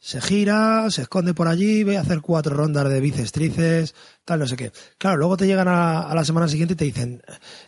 [0.00, 4.40] se gira, se esconde por allí, ve a hacer cuatro rondas de bíceps, tríceps, tal,
[4.40, 4.72] no sé qué.
[4.96, 7.22] Claro, luego te llegan a, la semana siguiente y te dicen,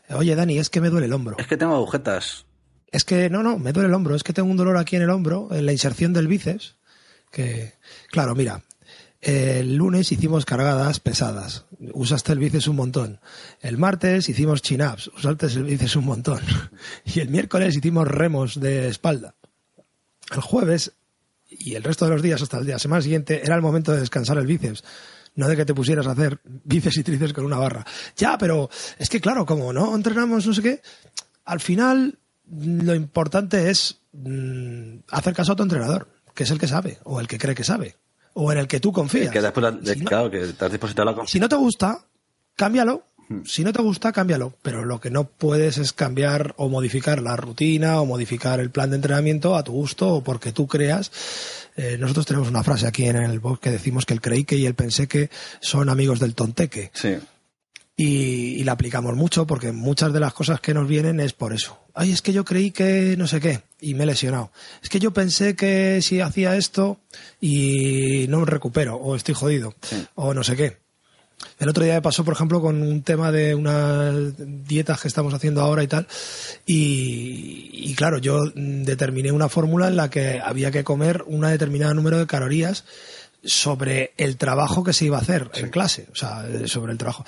[0.09, 1.37] oye Dani, es que me duele el hombro.
[1.39, 2.47] Es que tengo agujetas.
[2.91, 5.03] Es que, no, no, me duele el hombro, es que tengo un dolor aquí en
[5.03, 6.77] el hombro, en la inserción del bíceps,
[7.31, 7.75] que,
[8.11, 8.63] claro, mira,
[9.21, 13.21] el lunes hicimos cargadas pesadas, usaste el bíceps un montón.
[13.61, 16.41] El martes hicimos chin-ups, usaste el bíceps un montón.
[17.05, 19.35] Y el miércoles hicimos remos de espalda.
[20.33, 20.93] El jueves
[21.59, 24.01] y el resto de los días hasta el día semana siguiente era el momento de
[24.01, 24.85] descansar el bíceps.
[25.35, 27.87] no de que te pusieras a hacer bíceps y tríceps con una barra.
[28.17, 30.83] Ya, pero es que claro, como no entrenamos no sé qué,
[31.45, 32.19] al final
[32.51, 37.21] lo importante es mm, hacer caso a tu entrenador, que es el que sabe, o
[37.21, 37.97] el que cree que sabe,
[38.35, 39.31] o en el que tú confías.
[39.31, 42.05] Que después, de, si claro, que estás dispuesto a la Si no te gusta,
[42.57, 43.05] cámbialo.
[43.45, 44.55] Si no te gusta, cámbialo.
[44.63, 48.91] Pero lo que no puedes es cambiar o modificar la rutina o modificar el plan
[48.91, 51.11] de entrenamiento a tu gusto o porque tú creas.
[51.77, 54.57] Eh, nosotros tenemos una frase aquí en el blog que decimos que el creí que
[54.57, 56.91] y el pensé que son amigos del tonteque.
[56.95, 57.17] Sí
[57.97, 61.79] y, la aplicamos mucho porque muchas de las cosas que nos vienen es por eso.
[61.95, 64.51] Ay, es que yo creí que no sé qué y me he lesionado.
[64.83, 66.99] Es que yo pensé que si hacía esto
[67.41, 69.75] y no me recupero o estoy jodido
[70.15, 70.82] o no sé qué.
[71.59, 75.33] El otro día me pasó, por ejemplo, con un tema de unas dietas que estamos
[75.35, 76.07] haciendo ahora y tal.
[76.67, 81.95] Y, y claro, yo determiné una fórmula en la que había que comer una determinada
[81.95, 82.85] número de calorías
[83.45, 87.25] sobre el trabajo que se iba a hacer en clase, o sea, sobre el trabajo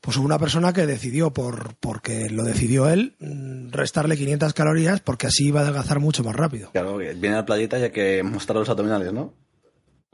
[0.00, 5.00] pues hubo una persona que decidió, por porque lo decidió él, mm, restarle 500 calorías
[5.00, 6.70] porque así iba a adelgazar mucho más rápido.
[6.70, 9.34] Claro, viene a la playita ya que mostrar los abdominales, ¿no?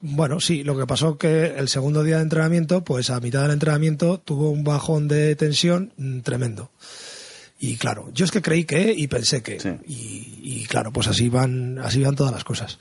[0.06, 3.52] Bueno, sí, lo que pasó que el segundo día de entrenamiento, pues a mitad del
[3.52, 6.70] entrenamiento tuvo un bajón de tensión mm, tremendo.
[7.58, 9.56] Y claro, yo es que creí que y pensé que.
[9.86, 12.78] Y, y, claro, pues así van, así van todas las cosas.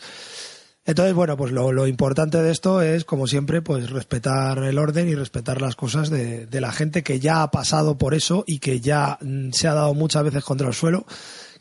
[0.84, 5.16] Entonces, bueno, pues lo, importante de esto es, como siempre, pues respetar el orden y
[5.16, 9.18] respetar las cosas de, la gente que ya ha pasado por eso y que ya
[9.22, 11.06] mm, se ha dado muchas veces contra el suelo.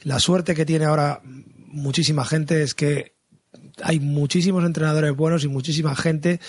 [0.03, 1.20] La suerte que tiene ahora
[1.68, 3.22] muchísima gente es que
[3.83, 6.41] hay muchísimos entrenadores buenos y muchísima gente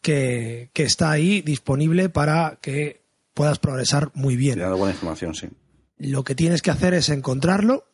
[0.00, 3.02] que, que está ahí disponible para que
[3.34, 4.58] puedas progresar muy bien.
[4.58, 5.48] Te buena información, sí.
[5.98, 7.86] Lo que tienes que hacer es encontrarlo,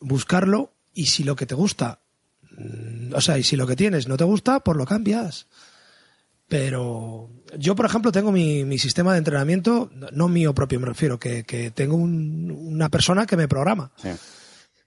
[0.00, 2.00] buscarlo y si lo que te gusta
[2.58, 5.46] Mm, o sea, y si lo que tienes no te gusta, pues lo cambias.
[6.48, 11.72] Pero yo, por ejemplo, tengo mi, sistema de entrenamiento, no mío propio, me refiero, que,
[11.74, 13.92] tengo una persona que me programa.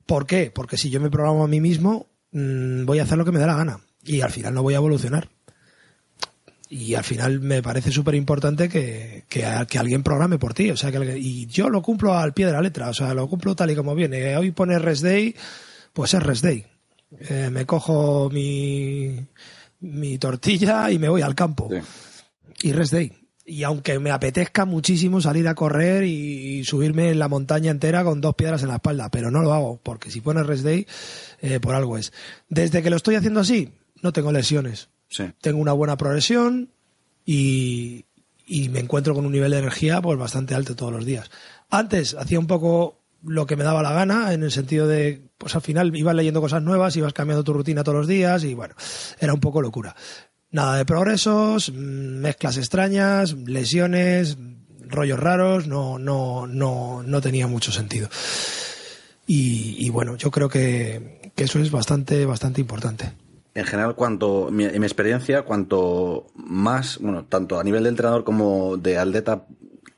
[0.07, 0.51] ¿Por qué?
[0.53, 3.39] Porque si yo me programo a mí mismo, mm, voy a hacer lo que me
[3.39, 3.79] dé la gana.
[4.03, 5.29] Y al final no voy a evolucionar.
[6.69, 10.71] Y al final me parece súper importante que, que, alguien programe por ti.
[10.71, 12.89] O sea, que, y yo lo cumplo al pie de la letra.
[12.89, 14.37] O sea, lo cumplo tal y como viene.
[14.37, 15.35] Hoy pone rest day,
[15.91, 16.65] pues es rest day.
[17.19, 19.19] Eh, me cojo mi,
[19.81, 21.69] mi tortilla y me voy al campo.
[22.61, 23.20] Y rest day.
[23.45, 28.21] Y aunque me apetezca muchísimo salir a correr y subirme en la montaña entera con
[28.21, 30.85] dos piedras en la espalda, pero no lo hago, porque si pones rest day,
[31.41, 32.13] eh, por algo es.
[32.49, 34.89] Desde que lo estoy haciendo así, no tengo lesiones.
[35.41, 36.69] Tengo una buena progresión
[37.25, 38.05] y,
[38.45, 41.31] y me encuentro con un nivel de energía pues bastante alto todos los días.
[41.69, 45.55] Antes hacía un poco lo que me daba la gana, en el sentido de, pues
[45.55, 48.75] al final ibas leyendo cosas nuevas, ibas cambiando tu rutina todos los días y bueno,
[49.19, 49.95] era un poco locura.
[50.51, 54.37] Nada de progresos, mezclas extrañas, lesiones,
[54.81, 58.09] rollos raros, no, no, no, no tenía mucho sentido.
[59.25, 63.13] Y, bueno, yo creo que, eso es bastante, bastante importante.
[63.53, 68.75] En general, cuanto, en mi experiencia, cuanto más, bueno, tanto a nivel de entrenador como
[68.75, 69.45] de atleta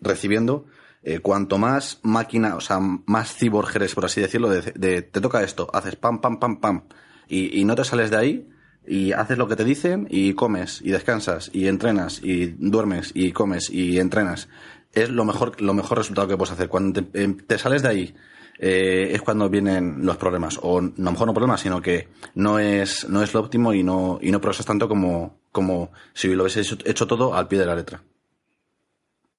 [0.01, 0.65] recibiendo,
[1.01, 5.41] eh, cuanto más máquina, o sea, más cyborg eres, por así decirlo, de, te toca
[5.41, 6.83] esto, haces pam, pam, pam, pam,
[7.27, 8.52] y no te sales de ahí,
[8.85, 13.31] y haces lo que te dicen, y comes, y descansas, y entrenas, y duermes, y
[13.31, 14.49] comes, y entrenas.
[14.93, 16.69] Es lo mejor, lo mejor resultado que puedes hacer.
[16.69, 18.15] Cuando te, em, sales de ahí,
[18.59, 20.59] eh, es cuando vienen los problemas.
[20.61, 23.83] O a lo mejor no problemas, sino que no es, no es lo óptimo y
[23.83, 27.65] no, y no progresas tanto como, como si lo hubieses hecho todo al pie de
[27.65, 28.03] la letra.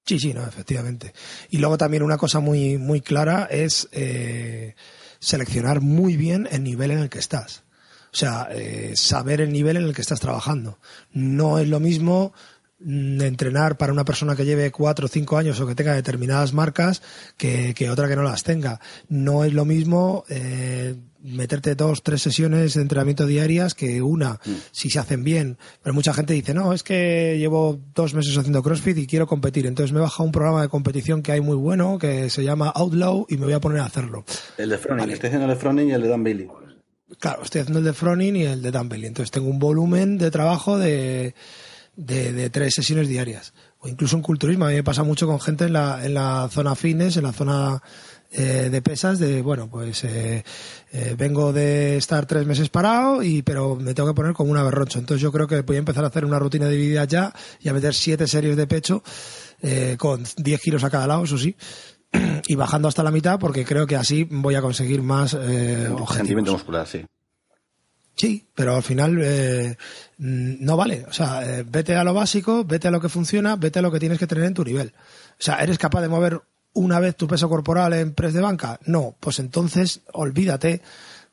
[0.04, 1.14] Sí, sí, no, efectivamente.
[1.48, 4.74] Y luego también una cosa muy, muy clara es eh,
[5.18, 7.64] seleccionar muy bien el nivel en el que estás.
[8.14, 10.79] O sea, eh, saber el nivel en el que estás trabajando.
[11.11, 12.33] No es lo mismo
[12.79, 16.53] mm, entrenar para una persona que lleve cuatro o cinco años o que tenga determinadas
[16.53, 17.03] marcas
[17.37, 18.79] que, que otra que no las tenga.
[19.09, 24.53] No es lo mismo eh, meterte dos, tres sesiones de entrenamiento diarias que una, mm.
[24.70, 25.59] si se hacen bien.
[25.83, 29.66] Pero mucha gente dice, no, es que llevo dos meses haciendo CrossFit y quiero competir.
[29.66, 32.68] Entonces me he bajado un programa de competición que hay muy bueno, que se llama
[32.77, 34.24] Outlaw, y me voy a poner a hacerlo.
[34.57, 36.48] El de Froning, estoy haciendo el de Froning y el de Dan Bailey.
[37.18, 39.07] Claro, estoy haciendo el de Froning y el de Bailey.
[39.07, 41.35] Entonces tengo un volumen de trabajo de,
[41.96, 43.53] de, de tres sesiones diarias.
[43.81, 44.64] O incluso en culturismo.
[44.64, 47.33] A mí me pasa mucho con gente en la, en la zona fitness, en la
[47.33, 47.83] zona
[48.37, 50.44] eh, de pesas de, bueno, pues eh,
[50.90, 54.57] eh, vengo de estar tres meses parado, y pero me tengo que poner como un
[54.57, 54.98] aberroncho.
[54.98, 57.72] Entonces yo creo que voy a empezar a hacer una rutina dividida ya y a
[57.72, 59.03] meter siete series de pecho
[59.96, 61.57] con 10 kilos a cada lado, eso sí,
[62.46, 66.50] y bajando hasta la mitad porque creo que así voy a conseguir más eh, objetivos.
[66.50, 67.05] muscular, sí.
[68.16, 69.77] Sí, pero al final eh,
[70.18, 71.05] mm, no vale.
[71.09, 73.90] O sea, eh, vete a lo básico, vete a lo que funciona, vete a lo
[73.90, 74.92] que tienes que tener en tu nivel.
[75.33, 76.40] O sea, ¿eres capaz de mover
[76.74, 78.79] una vez tu peso corporal en press de banca?
[78.87, 80.81] No, pues entonces olvídate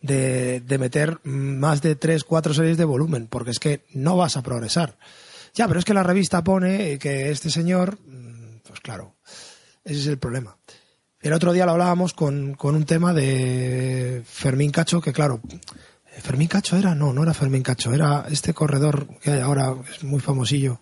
[0.01, 4.37] de, de meter más de tres, cuatro series de volumen, porque es que no vas
[4.37, 4.97] a progresar.
[5.53, 9.15] Ya, pero es que la revista pone que este señor, mm, pues claro,
[9.83, 10.57] ese es el problema.
[11.21, 15.41] El otro día lo hablábamos con, con un tema de Fermín Cacho, que claro,
[16.19, 16.95] ¿Fermín Cacho era?
[16.95, 20.79] No, no era Fermín Cacho, era este corredor que hay ahora, es muy famosillo.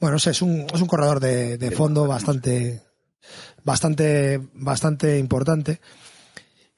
[0.00, 2.82] Bueno, sé, es un, es un corredor de, de fondo bastante,
[3.62, 5.80] bastante, bastante importante.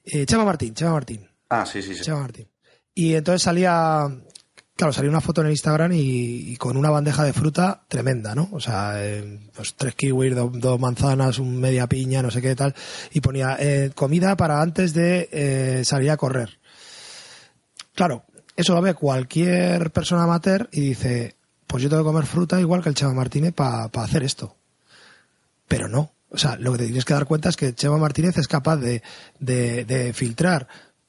[0.03, 1.27] Eh, Chema Martín, Chema Martín.
[1.49, 2.01] Ah, sí, sí, sí.
[2.03, 2.49] Chema Martín.
[2.93, 4.07] Y entonces salía,
[4.77, 8.47] claro, salía una foto en el Instagram y, con una bandeja de fruta tremenda, ¿no?
[8.53, 12.55] O sea, eh, pues tres kiwis, do- dos manzanas, un media piña, no sé qué
[12.55, 12.73] tal.
[13.11, 16.57] Y ponía eh, comida para antes de eh, salir a correr.
[17.93, 18.23] Claro,
[18.55, 21.35] eso lo ve cualquier persona amateur y dice,
[21.65, 24.55] pues yo tengo que comer fruta igual que el Chema Martínez para hacer esto.
[25.67, 26.11] Pero no.
[26.29, 28.77] O sea, lo que te tienes que dar cuenta es que Chema Martínez es capaz
[28.77, 29.01] de,
[29.39, 30.67] de, filtrar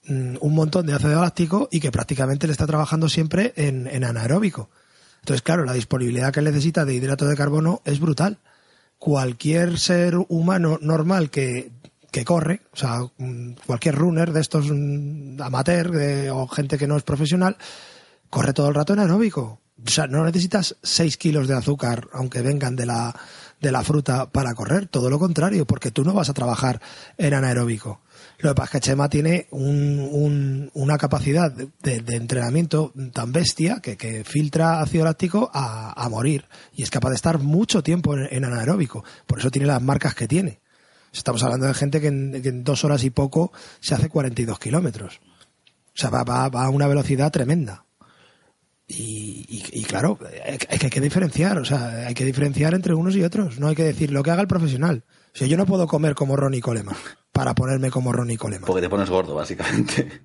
[0.08, 4.70] un montón de ácido láctico y que prácticamente le está trabajando siempre en, anaeróbico.
[5.20, 8.38] Entonces, claro, la disponibilidad que necesita de hidrato de carbono es brutal.
[8.98, 11.70] Cualquier ser humano normal que,
[12.10, 15.92] que corre, o sea, mm, cualquier runner de estos mm, amateur
[16.32, 17.56] o gente que no es profesional,
[18.30, 19.60] corre todo el rato en aeróbico.
[19.86, 23.14] O sea, no necesitas 6 kilos de azúcar, aunque vengan de la,
[23.60, 24.86] de la fruta, para correr.
[24.86, 26.80] Todo lo contrario, porque tú no vas a trabajar
[27.16, 28.00] en anaeróbico.
[28.40, 33.80] Lo que pasa es que Chema tiene un- un- una capacidad de, entrenamiento tan bestia
[33.80, 36.44] que, filtra ácido láctico a, morir.
[36.72, 39.04] Y es capaz de estar mucho tiempo en, anaeróbico.
[39.26, 40.60] Por eso tiene las marcas que tiene.
[41.12, 44.58] Estamos hablando de gente que en, que en dos horas y poco se hace 42
[44.60, 45.20] kilómetros.
[45.88, 47.84] O sea, va, a una velocidad tremenda.
[48.86, 52.94] Y, y- y claro, es que hay que diferenciar, o sea, hay que diferenciar entre
[52.94, 53.58] unos y otros.
[53.58, 55.02] No hay que decir lo que haga el profesional.
[55.38, 56.96] Sea, yo no puedo comer como Ronnie Coleman
[57.32, 58.66] para ponerme como Ronnie Coleman.
[58.66, 60.22] Porque te pones gordo, básicamente.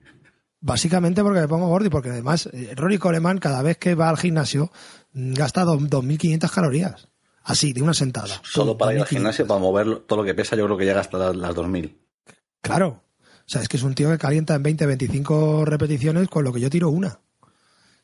[0.59, 4.09] Básicamente porque me pongo gordo y porque además eh, Ronnie Coleman cada vez que va
[4.09, 4.71] al gimnasio
[5.11, 7.09] mm, gasta do- 2.500 calorías.
[7.43, 8.39] Así, de una sentada.
[8.43, 9.09] Solo para ir al 2.500.
[9.09, 11.99] gimnasio, para mover todo lo que pesa, yo creo que llega hasta las, las 2000.
[12.61, 13.03] Claro.
[13.19, 16.53] O sea, es que es un tío que calienta en 20, 25 repeticiones con lo
[16.53, 17.19] que yo tiro una.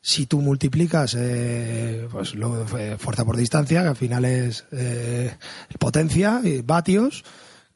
[0.02, 5.34] Si tú multiplicas eh, pues lo, eh, fuerza por distancia, que al final es eh,
[5.78, 7.24] potencia, y vatios,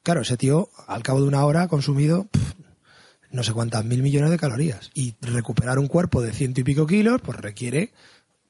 [0.02, 2.28] claro, ese tío al cabo de una hora ha consumido
[3.30, 4.90] no sé cuántas mil millones de calorías.
[4.94, 7.92] Y recuperar un cuerpo de ciento y pico kilos, pues requiere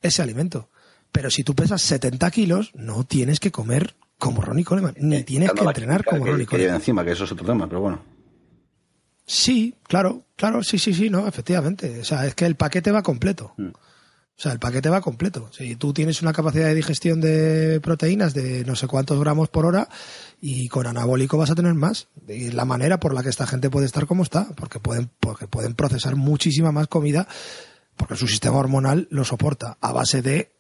[0.02, 0.68] ese alimento.
[1.10, 5.52] Pero si tú pesas 70 kilos, no tienes que comer como Ronnie Coleman, ni tienes
[5.52, 6.76] que entrenar como Ronnie Coleman.
[6.76, 8.13] encima, que eso es otro tema, pero bueno.
[9.26, 12.00] Sí, claro, claro, sí, sí, sí, no, efectivamente.
[12.00, 13.54] O sea, es que el paquete va completo.
[13.56, 13.68] Mm.
[14.37, 15.48] O sea, el paquete va completo.
[15.52, 19.64] Si tú tienes una capacidad de digestión de proteínas de no sé cuántos gramos por
[19.64, 19.88] hora
[20.40, 22.08] y con anabólico vas a tener más.
[22.28, 25.46] Y la manera por la que esta gente puede estar como está, porque pueden, porque
[25.46, 27.28] pueden procesar muchísima más comida,
[27.96, 30.50] porque su sistema hormonal lo soporta a base de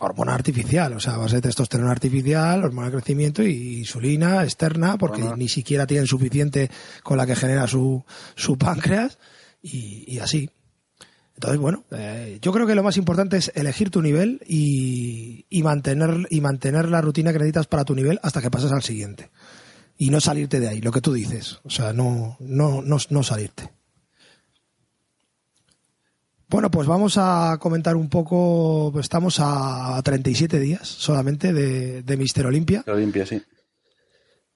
[0.00, 4.96] hormona artificial, o sea, a base de testosterona artificial, hormona de crecimiento y insulina externa,
[4.98, 5.36] porque Bueno.
[5.36, 6.70] ni siquiera tienen suficiente
[7.02, 9.18] con la que genera su, su páncreas
[9.62, 10.50] y, y así.
[11.34, 15.62] Entonces, bueno, eh, yo creo que lo más importante es elegir tu nivel y, y
[15.62, 19.30] mantener y mantener la rutina que necesitas para tu nivel hasta que pases al siguiente.
[19.96, 21.58] Y no salirte de ahí, lo que tú dices.
[21.64, 23.70] O sea, no, no, no, no salirte.
[26.48, 32.16] Bueno, pues vamos a comentar un poco, pues estamos a 37 días solamente de, de
[32.16, 32.82] Mister Olimpia.
[32.86, 33.42] Lo limpia, sí.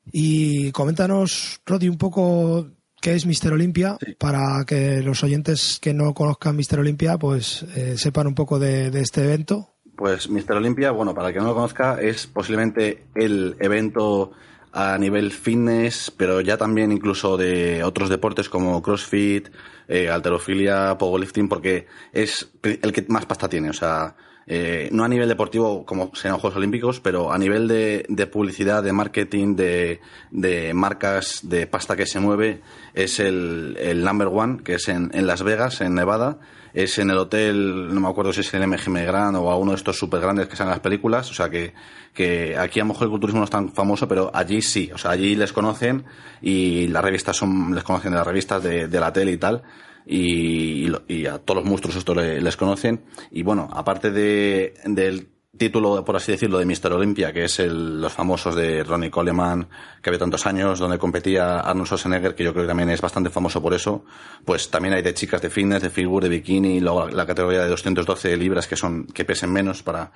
[0.06, 2.66] Y coméntanos, Rodi, un poco
[3.00, 4.14] qué es Mister Olimpia Sí.
[4.18, 8.90] para que los oyentes que no conozcan Mister Olimpia pues eh, sepan un poco de,
[8.90, 9.68] de este evento.
[9.96, 14.32] Pues Mister Olympia, bueno, para el que no lo conozca, es posiblemente el evento
[14.72, 19.48] a nivel fitness, pero ya también incluso de otros deportes como CrossFit,
[19.86, 23.68] eh, alterofilia, powerlifting, porque es el que más pasta tiene.
[23.68, 28.06] O sea, eh, no a nivel deportivo como sean Juegos Olímpicos, pero a nivel de,
[28.08, 32.60] de publicidad, de marketing, de, de marcas, de pasta que se mueve,
[32.94, 36.38] es el, el number one, que es en, en Las Vegas, en Nevada.
[36.74, 39.72] Es en el hotel, no me acuerdo si es el MGM Grand o a uno
[39.72, 41.30] de estos súper grandes que salen las películas.
[41.30, 41.74] O sea que,
[42.14, 44.90] que aquí a lo mejor el culturismo no es tan famoso, pero allí sí.
[44.94, 46.04] O sea, allí les conocen
[46.40, 49.62] y las revistas son, les conocen de las revistas de, de la tele y tal.
[50.06, 53.02] Y, y a todos los monstruos esto le- les conocen.
[53.30, 58.00] Y bueno, aparte de, del título, por así decirlo, de Mister Olympia, que es el,
[58.00, 59.68] los famosos de Ronnie Coleman,
[60.00, 63.28] que había tantos años, donde competía Arnold Schwarzenegger, que yo creo que también es bastante
[63.28, 64.04] famoso por eso,
[64.46, 67.68] pues también hay de chicas de fitness, de figure, de bikini, luego la categoría de
[67.68, 70.10] 212 libras que son, que pesen menos para,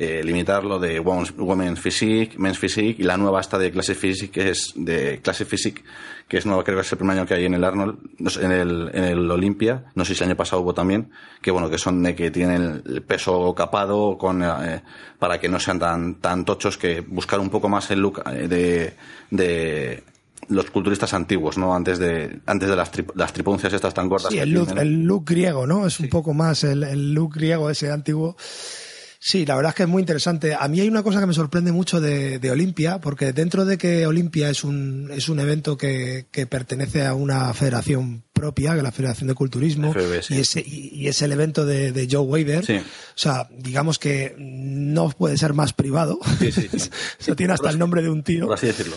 [0.00, 4.50] eh, limitarlo de Women's Physique, Men's Physique y la nueva esta de Classic Physique que
[4.50, 5.82] es de Classic Physique
[6.28, 7.98] que es nueva, creo que es el primer año que hay en el Arnold,
[8.40, 11.10] en el, en el Olympia, no sé si el año pasado hubo también,
[11.42, 14.82] que bueno, que son de que tienen el peso capado con, eh,
[15.18, 18.46] para que no sean tan, tan tochos que buscar un poco más el look eh,
[18.46, 18.94] de,
[19.30, 20.04] de
[20.48, 21.74] los culturistas antiguos, ¿no?
[21.74, 24.30] Antes de, antes de las, las tripuncias estas tan gordas.
[24.30, 25.86] Sí, el, look, el look griego, ¿no?
[25.86, 28.36] Es un poco más el, el look griego ese antiguo
[29.20, 30.54] Sí, la verdad es que es muy interesante.
[30.54, 33.76] A mí hay una cosa que me sorprende mucho de, de Olimpia, porque dentro de
[33.76, 38.78] que Olimpia es un, es un evento que, que pertenece a una federación propia, que
[38.78, 39.92] es la Federación de Culturismo,
[40.28, 42.84] y, es, y, es el evento de, de Joe Waver, o
[43.16, 46.20] sea, digamos que no puede ser más privado.
[46.38, 46.68] Sí, sí,
[47.18, 47.32] sí.
[47.36, 48.46] tiene hasta el nombre de un tío.
[48.46, 48.96] Por así decirlo.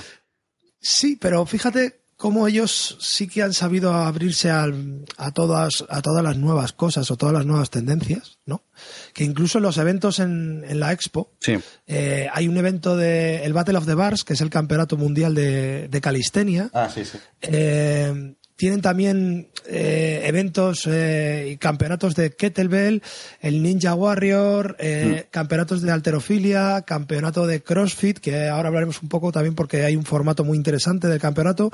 [0.80, 4.72] Sí, pero fíjate cómo ellos sí que han sabido abrirse a,
[5.34, 8.64] todas, a todas las nuevas cosas o todas las nuevas tendencias, ¿no?
[9.16, 11.32] Que incluso en los eventos en, la Expo,
[11.88, 15.34] eh, hay un evento de el Battle of the Bars, que es el campeonato mundial
[15.34, 16.70] de, de calistenia.
[16.74, 17.18] Ah, sí, sí.
[17.42, 23.02] Eh, tienen también eh, eventos y campeonatos de kettlebell,
[23.40, 25.32] el Ninja Warrior, mm.
[25.32, 30.06] campeonatos de alterofilia, campeonato de CrossFit, que ahora hablaremos un poco también porque hay un
[30.06, 31.72] formato muy interesante del campeonato.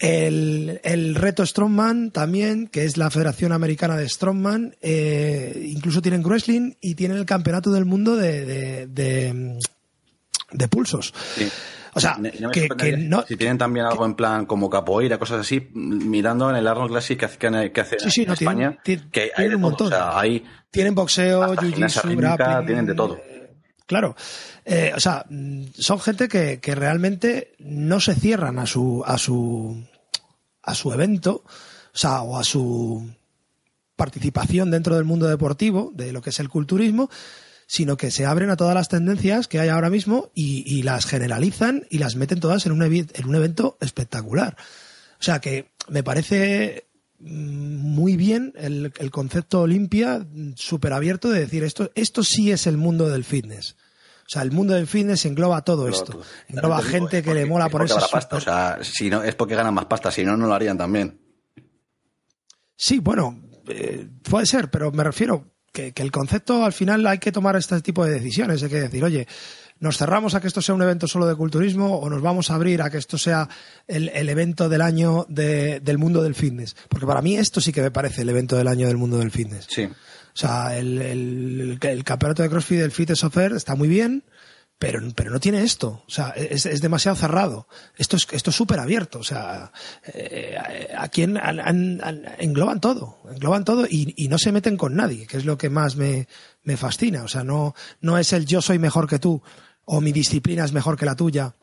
[0.00, 6.24] El, el, reto Strongman también, que es la Federación Americana de Strongman, eh, incluso tienen
[6.24, 9.58] wrestling y tienen el Campeonato del Mundo de, de, de,
[10.50, 11.14] de pulsos.
[11.94, 12.18] O sea,
[12.52, 16.56] que, que, no, si tienen también algo en plan como capoeira, cosas así, mirando en
[16.56, 19.60] el Arnold Classic que, hace, que hace sí, sí, en España, tienen, que hay un
[19.60, 19.88] montón.
[19.88, 23.20] O sea, hay tienen boxeo, jiu-jitsu, grappling, tienen de todo.
[23.86, 24.14] Claro,
[24.64, 25.26] eh, o sea,
[25.76, 29.84] son gente que, que realmente no se cierran a su, a su,
[30.62, 31.42] a su evento,
[31.92, 33.10] o sea, o a su
[33.96, 37.10] participación dentro del mundo deportivo, de lo que es el culturismo,
[37.70, 41.86] sino que se abren a todas las tendencias que hay ahora mismo y, las generalizan
[41.88, 44.56] y las meten todas en un, en un evento espectacular.
[45.20, 46.88] O sea que me parece
[47.20, 52.66] mm, muy bien el, el concepto Olimpia súper abierto de decir esto, esto sí es
[52.66, 53.76] el mundo del fitness.
[54.26, 56.20] O sea, el mundo del fitness engloba todo esto.
[56.48, 58.00] Engloba gente que le mola por eso.
[58.10, 58.36] Pasta.
[58.36, 61.20] O sea, si no, es porque ganan más pasta, si no, no lo harían también.
[62.74, 67.32] Sí, bueno, eh, puede ser, pero me refiero que, el concepto al final hay que
[67.32, 68.62] tomar este tipo de decisiones.
[68.62, 69.26] Hay que decir, oye,
[69.78, 72.54] ¿nos cerramos a que esto sea un evento solo de culturismo o nos vamos a
[72.54, 73.48] abrir a que esto sea
[73.86, 76.76] el, evento del año del mundo del fitness?
[76.88, 79.30] Porque para mí esto sí que me parece el evento del año del mundo del
[79.30, 79.66] fitness.
[79.68, 79.88] Sí.
[80.32, 84.22] O sea, el, el, campeonato de CrossFit del Fit Software está muy bien,
[84.80, 86.02] pero, pero no tiene esto.
[86.06, 87.68] O sea, es, es demasiado cerrado.
[87.98, 89.18] Esto es esto es súper abierto.
[89.18, 89.70] O sea,
[90.14, 90.56] eh,
[90.96, 95.58] aquí engloban todo, engloban todo y, y, no se meten con nadie, que es lo
[95.58, 96.28] que más me,
[96.62, 97.24] me fascina.
[97.24, 99.42] O sea, no, no es el yo soy mejor que tú
[99.84, 101.54] o mi disciplina es mejor que la tuya.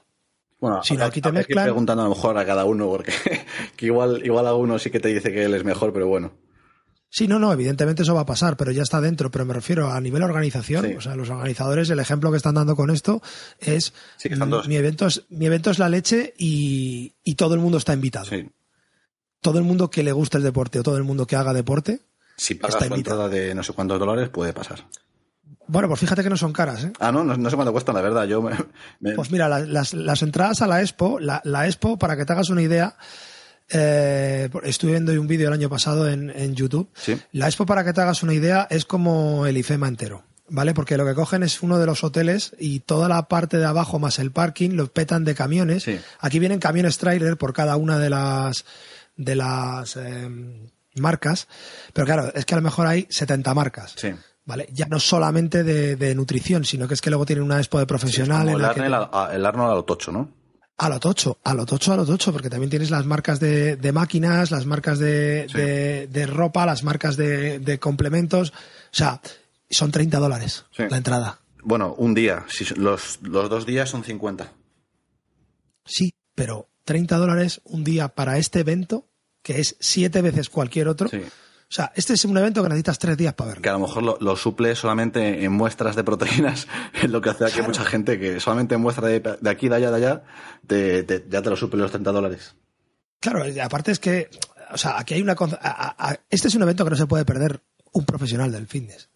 [0.60, 1.66] Bueno, sino aquí te mezclan.
[1.66, 3.14] preguntando a lo mejor a cada uno, porque
[3.76, 6.34] que igual, igual a uno sí que te dice que él es mejor, pero bueno.
[7.10, 9.32] Sí, no, no, evidentemente eso va a pasar, pero ya está dentro.
[9.32, 12.76] Pero me refiero a nivel organización, o sea, los organizadores, el ejemplo que están dando
[12.76, 13.22] con esto
[13.60, 13.94] es
[14.68, 18.28] mi evento es mi evento es la leche y, y todo el mundo está invitado.
[19.42, 22.02] Todo el mundo que le guste el deporte o todo el mundo que haga deporte.
[22.36, 24.86] Si pagas está entrada de no sé cuántos dólares, puede pasar.
[25.68, 26.94] Bueno, pues fíjate que no son caras, ¿eh?
[27.00, 28.26] Ah, no, no, sé cuánto cuestan, la verdad.
[28.26, 28.42] Yo
[29.16, 32.50] Pues mira, las, las, entradas a la Expo, la, la Expo, para que te hagas
[32.50, 32.96] una idea,
[33.70, 36.90] eh, estuve viendo un vídeo el año pasado en, en YouTube.
[37.32, 40.24] La Expo, para que te hagas una idea, es como el IFEMA entero.
[40.50, 40.74] ¿Vale?
[40.74, 44.00] Porque lo que cogen es uno de los hoteles y toda la parte de abajo
[44.00, 45.86] más el parking lo petan de camiones.
[46.22, 48.64] Aquí vienen camiones trailer por cada una de las
[49.18, 51.50] de las em, marcas.
[51.92, 53.96] Pero claro, es que a lo mejor hay 70 marcas.
[54.46, 54.70] ¿Vale?
[54.72, 58.48] Ya no solamente de, nutrición, sino que es que luego tienen una expo de profesional.
[58.48, 60.30] el, Arnold, a lo tocho, ¿no?
[60.78, 63.78] A lo tocho, a lo tocho, a lo tocho, porque también tienes las marcas de,
[63.78, 68.52] de máquinas, las marcas de, de, ropa, las marcas de, complementos.
[68.52, 69.20] O sea,
[69.70, 71.40] son 30 dólares la entrada.
[71.64, 72.46] Bueno, un día.
[72.48, 74.52] Si los, los dos días son 50.
[75.84, 79.08] Sí, pero 30 dólares un día para este evento,
[79.42, 81.10] que es siete veces cualquier otro.
[81.10, 81.24] Sí
[81.70, 83.62] o sea, este es un evento que necesitas tres días para verlo.
[83.62, 87.46] Que a lo mejor lo, suple solamente en muestras de proteínas, es lo que hace
[87.46, 90.24] aquí mucha gente que solamente en muestras de, aquí, de allá, de allá,
[91.30, 92.56] ya te lo suple los 30 dólares.
[93.20, 94.30] Claro, aparte es que,
[94.72, 95.36] o sea, aquí hay una...
[96.30, 97.62] este es un evento que no se puede perder
[97.92, 99.10] un profesional del fitness.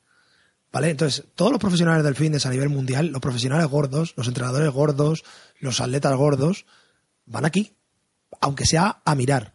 [0.74, 0.89] ¿Vale?
[0.89, 5.24] Entonces, todos los profesionales del fitness a nivel mundial, los profesionales gordos, los entrenadores gordos,
[5.60, 6.66] los atletas gordos,
[7.26, 7.76] van aquí,
[8.39, 9.54] aunque sea a mirar.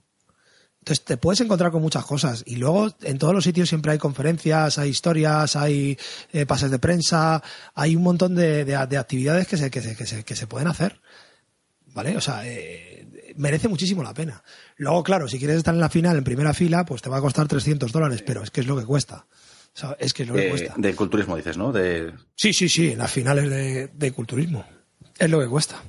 [0.86, 3.98] Entonces te puedes encontrar con muchas cosas y luego en todos los sitios siempre hay
[3.98, 5.98] conferencias, hay historias, hay
[6.32, 7.42] eh, pases de prensa,
[7.74, 11.00] hay un montón de, actividades que se, que, se, que, se, pueden hacer.
[11.86, 12.16] ¿Vale?
[12.16, 14.44] O sea, eh, merece muchísimo la pena.
[14.76, 17.20] Luego, claro, si quieres estar en la final, en primera fila, pues te va a
[17.20, 19.26] costar 300 dólares, pero es que es lo que cuesta.
[19.98, 20.74] es que es lo que cuesta.
[20.76, 21.72] De culturismo dices, ¿no?
[21.72, 22.12] De...
[22.36, 24.64] Sí, sí, sí, en las finales de, de culturismo.
[25.18, 25.82] Es lo que cuesta.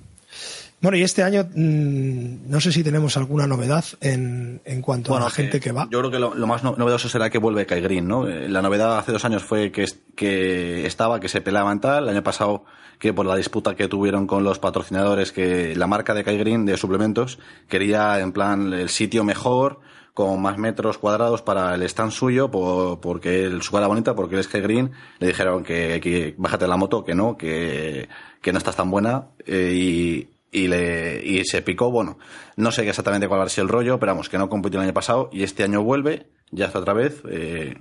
[0.80, 5.20] Bueno, y este año mm, no sé si tenemos alguna novedad en, en cuanto a
[5.20, 5.88] la gente que va.
[5.90, 8.28] Yo creo que lo, más novedoso será que vuelve Kai Green, ¿no?
[8.28, 12.04] Eh, la novedad hace dos años fue que, que estaba, que se peleaban tal.
[12.04, 12.64] El año pasado
[13.00, 16.66] que por la disputa que tuvieron con los patrocinadores, que la marca de Kai Green
[16.66, 19.80] de suplementos quería en plan el sitio mejor,
[20.14, 24.42] con más metros cuadrados para el stand suyo, porque él, su cara bonita, porque él
[24.42, 28.10] es Kai Green, le dijeron que, que bájate la moto, que no, que,
[28.42, 32.18] que no estás tan buena, eh, y, y, le, y se picó, bueno,
[32.56, 34.86] no sé exactamente cuál va a ser el rollo, pero vamos, que no compitió el
[34.86, 37.78] año pasado y este año vuelve, ya está otra vez, eh,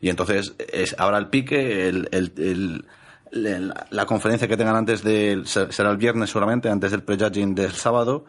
[0.00, 2.84] y entonces es ahora el pique, el, el,
[3.32, 8.24] la conferencia que tengan antes de, será el viernes seguramente, antes del prejudging del sábado,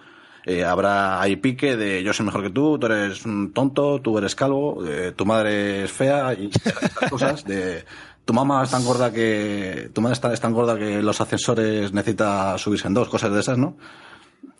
[0.46, 4.18] eh, habrá ahí pique de yo soy mejor que tú, tú eres un tonto, tú
[4.18, 7.86] eres calvo, eh, tu madre es fea y estas cosas de
[8.32, 12.58] tu mamá es tan gorda que tu madre es tan, gorda que los ascensores necesita
[12.58, 13.76] subirse en dos, cosas de esas, ¿no?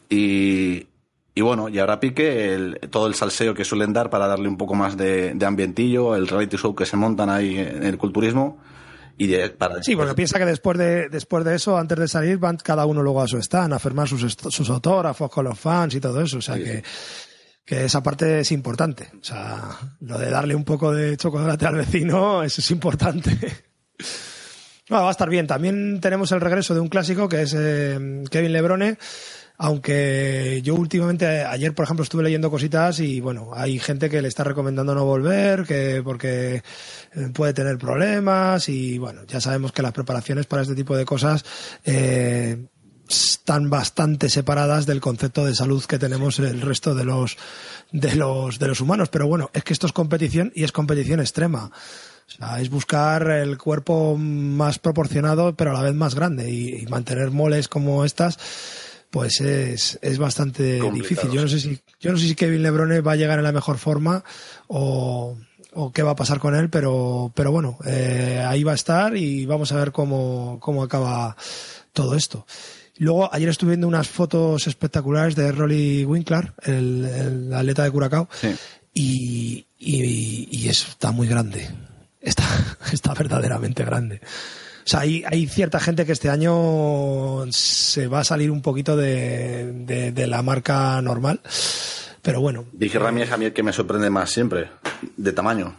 [0.10, 0.88] Y,
[1.34, 4.58] y bueno, y ahora pique el, todo el salseo que suelen dar para darle un
[4.58, 8.58] poco más de, de ambientillo, el reality show que se montan ahí en el culturismo.
[9.18, 12.40] Y de, para sí, porque piensa que después de, después de eso, antes de salir,
[12.40, 15.96] van cada uno luego a su stand a firmar sus, sus autógrafos con los fans
[15.96, 16.40] y todo eso.
[16.40, 16.84] O sea que
[17.72, 19.08] que esa parte es importante.
[19.22, 19.62] O sea,
[20.02, 23.32] lo de darle un poco de chocolate al vecino, es importante.
[24.92, 25.48] va a estar bien.
[25.48, 28.98] También tenemos el regreso de un clásico que es eh, Kevin Lebrone.
[29.58, 34.28] Aunque yo últimamente, ayer por ejemplo estuve leyendo cositas y bueno, hay gente que le
[34.28, 39.82] está recomendando no volver, que porque eh, puede tener problemas y bueno, ya sabemos que
[39.82, 41.46] las preparaciones para este tipo de cosas
[41.86, 42.66] eh,
[43.12, 47.38] están bastante separadas del concepto de salud que tenemos el resto de los
[47.92, 49.10] de los de los humanos.
[49.10, 51.72] Pero bueno es que esto es competición y es competición extrema.
[52.28, 56.50] O sea, es buscar el cuerpo más proporcionado pero a la vez más grande.
[56.50, 58.40] Y, mantener moles como estas
[59.10, 61.30] pues es, es bastante difícil.
[61.32, 63.52] Yo no sé si yo no sé si Kevin Lebrone va a llegar en la
[63.52, 64.24] mejor forma
[64.68, 65.36] o
[65.74, 69.16] o qué va a pasar con él, pero, pero bueno, eh, ahí va a estar
[69.16, 71.36] y vamos a ver cómo, cómo acaba
[71.94, 72.46] todo esto.
[73.02, 78.30] Luego, ayer estuve viendo unas fotos espectaculares de Rolly Winkler, el, atleta de Curacao,
[78.94, 81.68] y, y, está muy grande.
[82.20, 82.44] Está,
[82.94, 84.22] está verdaderamente grande.
[84.24, 88.96] O sea, hay, hay, cierta gente que este año se va a salir un poquito
[88.96, 91.42] de, de, la marca normal.
[92.22, 92.66] Pero bueno.
[92.72, 94.70] Dije Rami es a mí el que me sorprende más siempre,
[95.18, 95.76] de tamaño.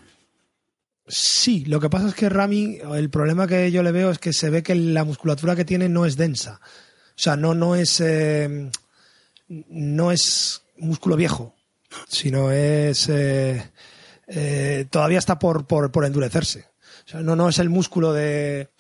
[1.07, 4.33] Sí, lo que pasa es que Rami, el problema que yo le veo es que
[4.33, 6.61] se ve que la musculatura que tiene no es densa.
[7.15, 8.71] O sea, no, no es eh,
[9.49, 11.55] no es músculo viejo,
[12.09, 13.71] sino es eh,
[14.27, 16.67] eh, todavía está por, por, por, endurecerse.
[17.07, 18.71] O sea, no, no es el músculo de,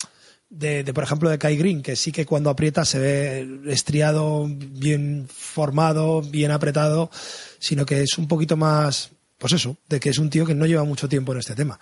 [0.48, 5.28] de, por ejemplo, de Kai Green, que sí que cuando aprieta se ve estriado, bien
[5.28, 7.10] formado, bien apretado,
[7.58, 10.66] sino que es un poquito más, pues eso, de que es un tío que no
[10.66, 11.80] lleva mucho tiempo en este tema.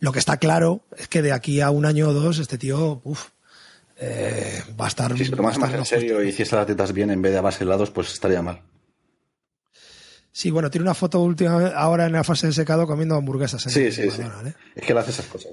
[0.00, 3.00] Lo que está claro es que de aquí a un año o dos este tío,
[3.04, 3.28] uff,
[4.00, 5.16] eh, va a estar.
[5.16, 7.42] Si se tomas más en serio y hiciese las tetas bien en vez de a
[7.42, 8.62] base helados, pues estaría mal.
[10.30, 13.62] Sí, bueno, tiene una foto última ahora en la fase de secado comiendo hamburguesas.
[13.62, 14.22] sí, sí, sí.
[14.76, 15.50] Es que él hace esas cosas.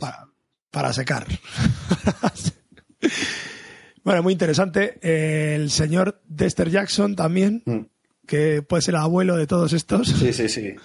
[0.70, 1.26] Para, secar.
[4.04, 5.00] bueno, muy interesante.
[5.02, 7.80] el señor Dexter Jackson también, mm.
[8.28, 10.10] que puede ser el abuelo de todos estos.
[10.10, 10.76] Sí, sí, sí.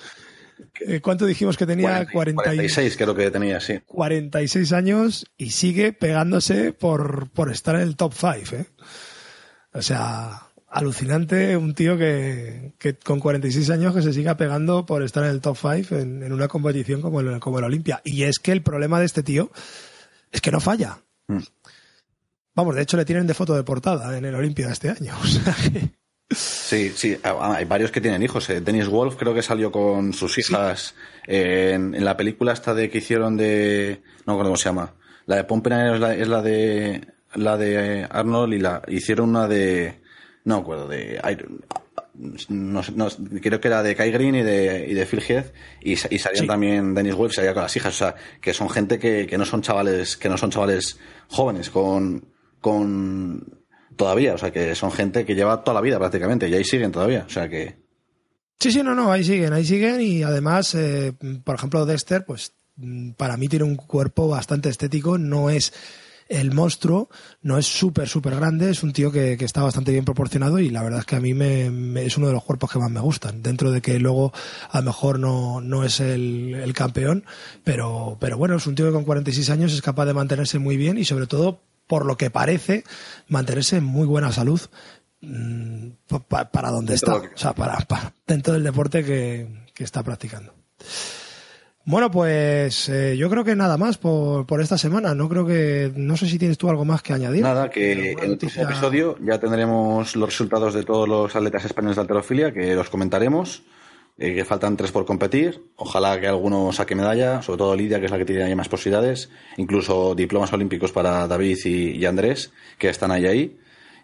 [0.80, 2.06] Eh, ¿Cuánto dijimos que tenía?
[2.11, 3.80] 46 creo que tenía, sí.
[3.86, 8.66] 46 años y sigue pegándose por, por estar en el top 5, ¿eh?
[9.72, 15.02] O sea, alucinante un tío que, que, con 46 años que se siga pegando por
[15.02, 18.00] estar en el top 5 en, una competición como el, como el Olimpia.
[18.04, 19.50] Y es que el problema de este tío
[20.30, 20.98] es que no falla.
[21.28, 21.40] Mm.
[22.54, 25.14] Vamos, de hecho le tienen de foto de portada en el Olimpia este año.
[25.22, 25.99] O sea que
[26.32, 28.48] Sí, sí, ah, hay varios que tienen hijos.
[28.50, 28.60] Eh.
[28.60, 30.94] Dennis Wolf creo que salió con sus hijas
[31.26, 34.00] en, la película esta de que hicieron de...
[34.26, 34.94] No recuerdo cómo se llama.
[35.26, 39.48] La de Pompenay es la, es la de la de Arnold y la hicieron una
[39.48, 40.00] de...
[40.44, 41.20] No me acuerdo, de...
[42.48, 43.08] no, no,
[43.42, 46.46] creo que era de Kai Green y de, y de Phil Heath, y, y salían
[46.46, 49.44] también Dennis Webb, salía con las hijas, o sea, que son gente que, que no
[49.44, 52.24] son chavales, que no son chavales jóvenes, con,
[52.60, 53.59] con
[54.01, 56.90] todavía, o sea, que son gente que lleva toda la vida prácticamente, y ahí siguen
[56.90, 57.76] todavía, o sea que.
[58.59, 61.12] Sí, sí, no, no, ahí siguen, ahí siguen, y además, eh,
[61.44, 62.55] por ejemplo, Dexter, pues
[63.18, 65.74] para mí tiene un cuerpo bastante estético, no es
[66.30, 67.11] el monstruo
[67.42, 70.82] no es súper, súper grande, es un tío que, está bastante bien proporcionado y la
[70.82, 71.66] verdad es que a mí me,
[72.03, 73.42] es uno de los cuerpos que más me gustan.
[73.42, 74.32] Dentro de que luego
[74.70, 77.24] a lo mejor no, no es el, el campeón,
[77.64, 80.76] pero, pero bueno, es un tío que con 46 años es capaz de mantenerse muy
[80.76, 82.84] bien y sobre todo, por lo que parece,
[83.26, 84.61] mantenerse en muy buena salud
[85.22, 85.88] mm,
[86.28, 90.55] para donde está, o sea, para, para, dentro del deporte que, que está practicando.
[91.84, 95.16] Bueno, pues eh, yo creo que nada más por, por, esta semana.
[95.16, 95.91] No creo que.
[95.97, 97.43] No sé si tienes tú algo más que añadir.
[97.43, 101.97] Nada, que en el próximo episodio ya tendremos los resultados de todos los atletas españoles
[101.97, 103.64] de alterofilia, que los comentaremos.
[104.22, 105.64] Eh, que faltan tres por competir.
[105.76, 109.30] Ojalá que alguno saque medalla, sobre todo Lidia, que es la que tiene más posibilidades.
[109.56, 113.56] Incluso diplomas olímpicos para David y, Andrés, que están ahí ahí.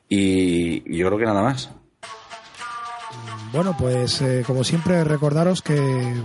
[0.08, 1.70] Y yo creo que nada más.
[3.52, 6.22] Bueno, pues eh, como siempre recordaros que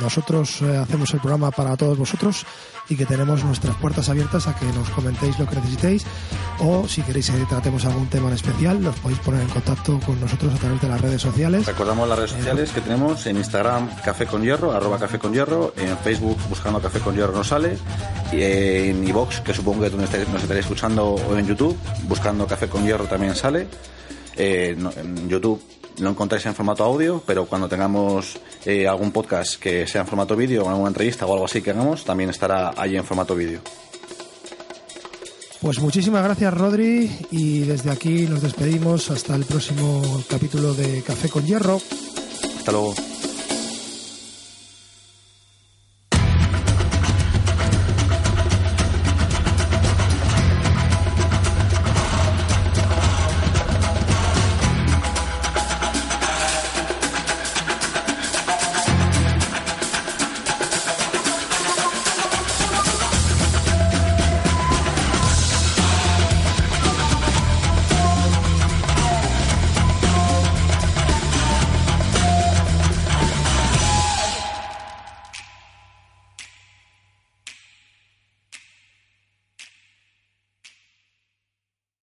[0.00, 2.44] nosotros eh, hacemos el programa para todos vosotros
[2.88, 6.04] y que tenemos nuestras puertas abiertas a que nos comentéis lo que necesitéis
[6.60, 10.20] o si queréis que tratemos algún tema en especial, los podéis poner en contacto con
[10.20, 11.66] nosotros a través de las redes sociales.
[11.66, 15.74] Recordamos las redes sociales que tenemos en Instagram Café con Hierro, arroba Café con Hierro,
[15.76, 17.78] en Facebook buscando Café con Hierro nos sale,
[18.32, 22.68] y en iVox, que supongo que tú nos estaréis escuchando, o en YouTube, buscando Café
[22.68, 23.68] con Hierro también sale.
[24.36, 25.60] Eh, en YouTube
[26.00, 30.36] lo encontráis en formato audio, pero cuando tengamos eh, algún podcast que sea en formato
[30.36, 33.60] vídeo, alguna entrevista o algo así que hagamos, también estará allí en formato vídeo.
[35.60, 41.28] Pues muchísimas gracias Rodri y desde aquí nos despedimos hasta el próximo capítulo de Café
[41.28, 41.80] con Hierro.
[42.58, 42.94] Hasta luego.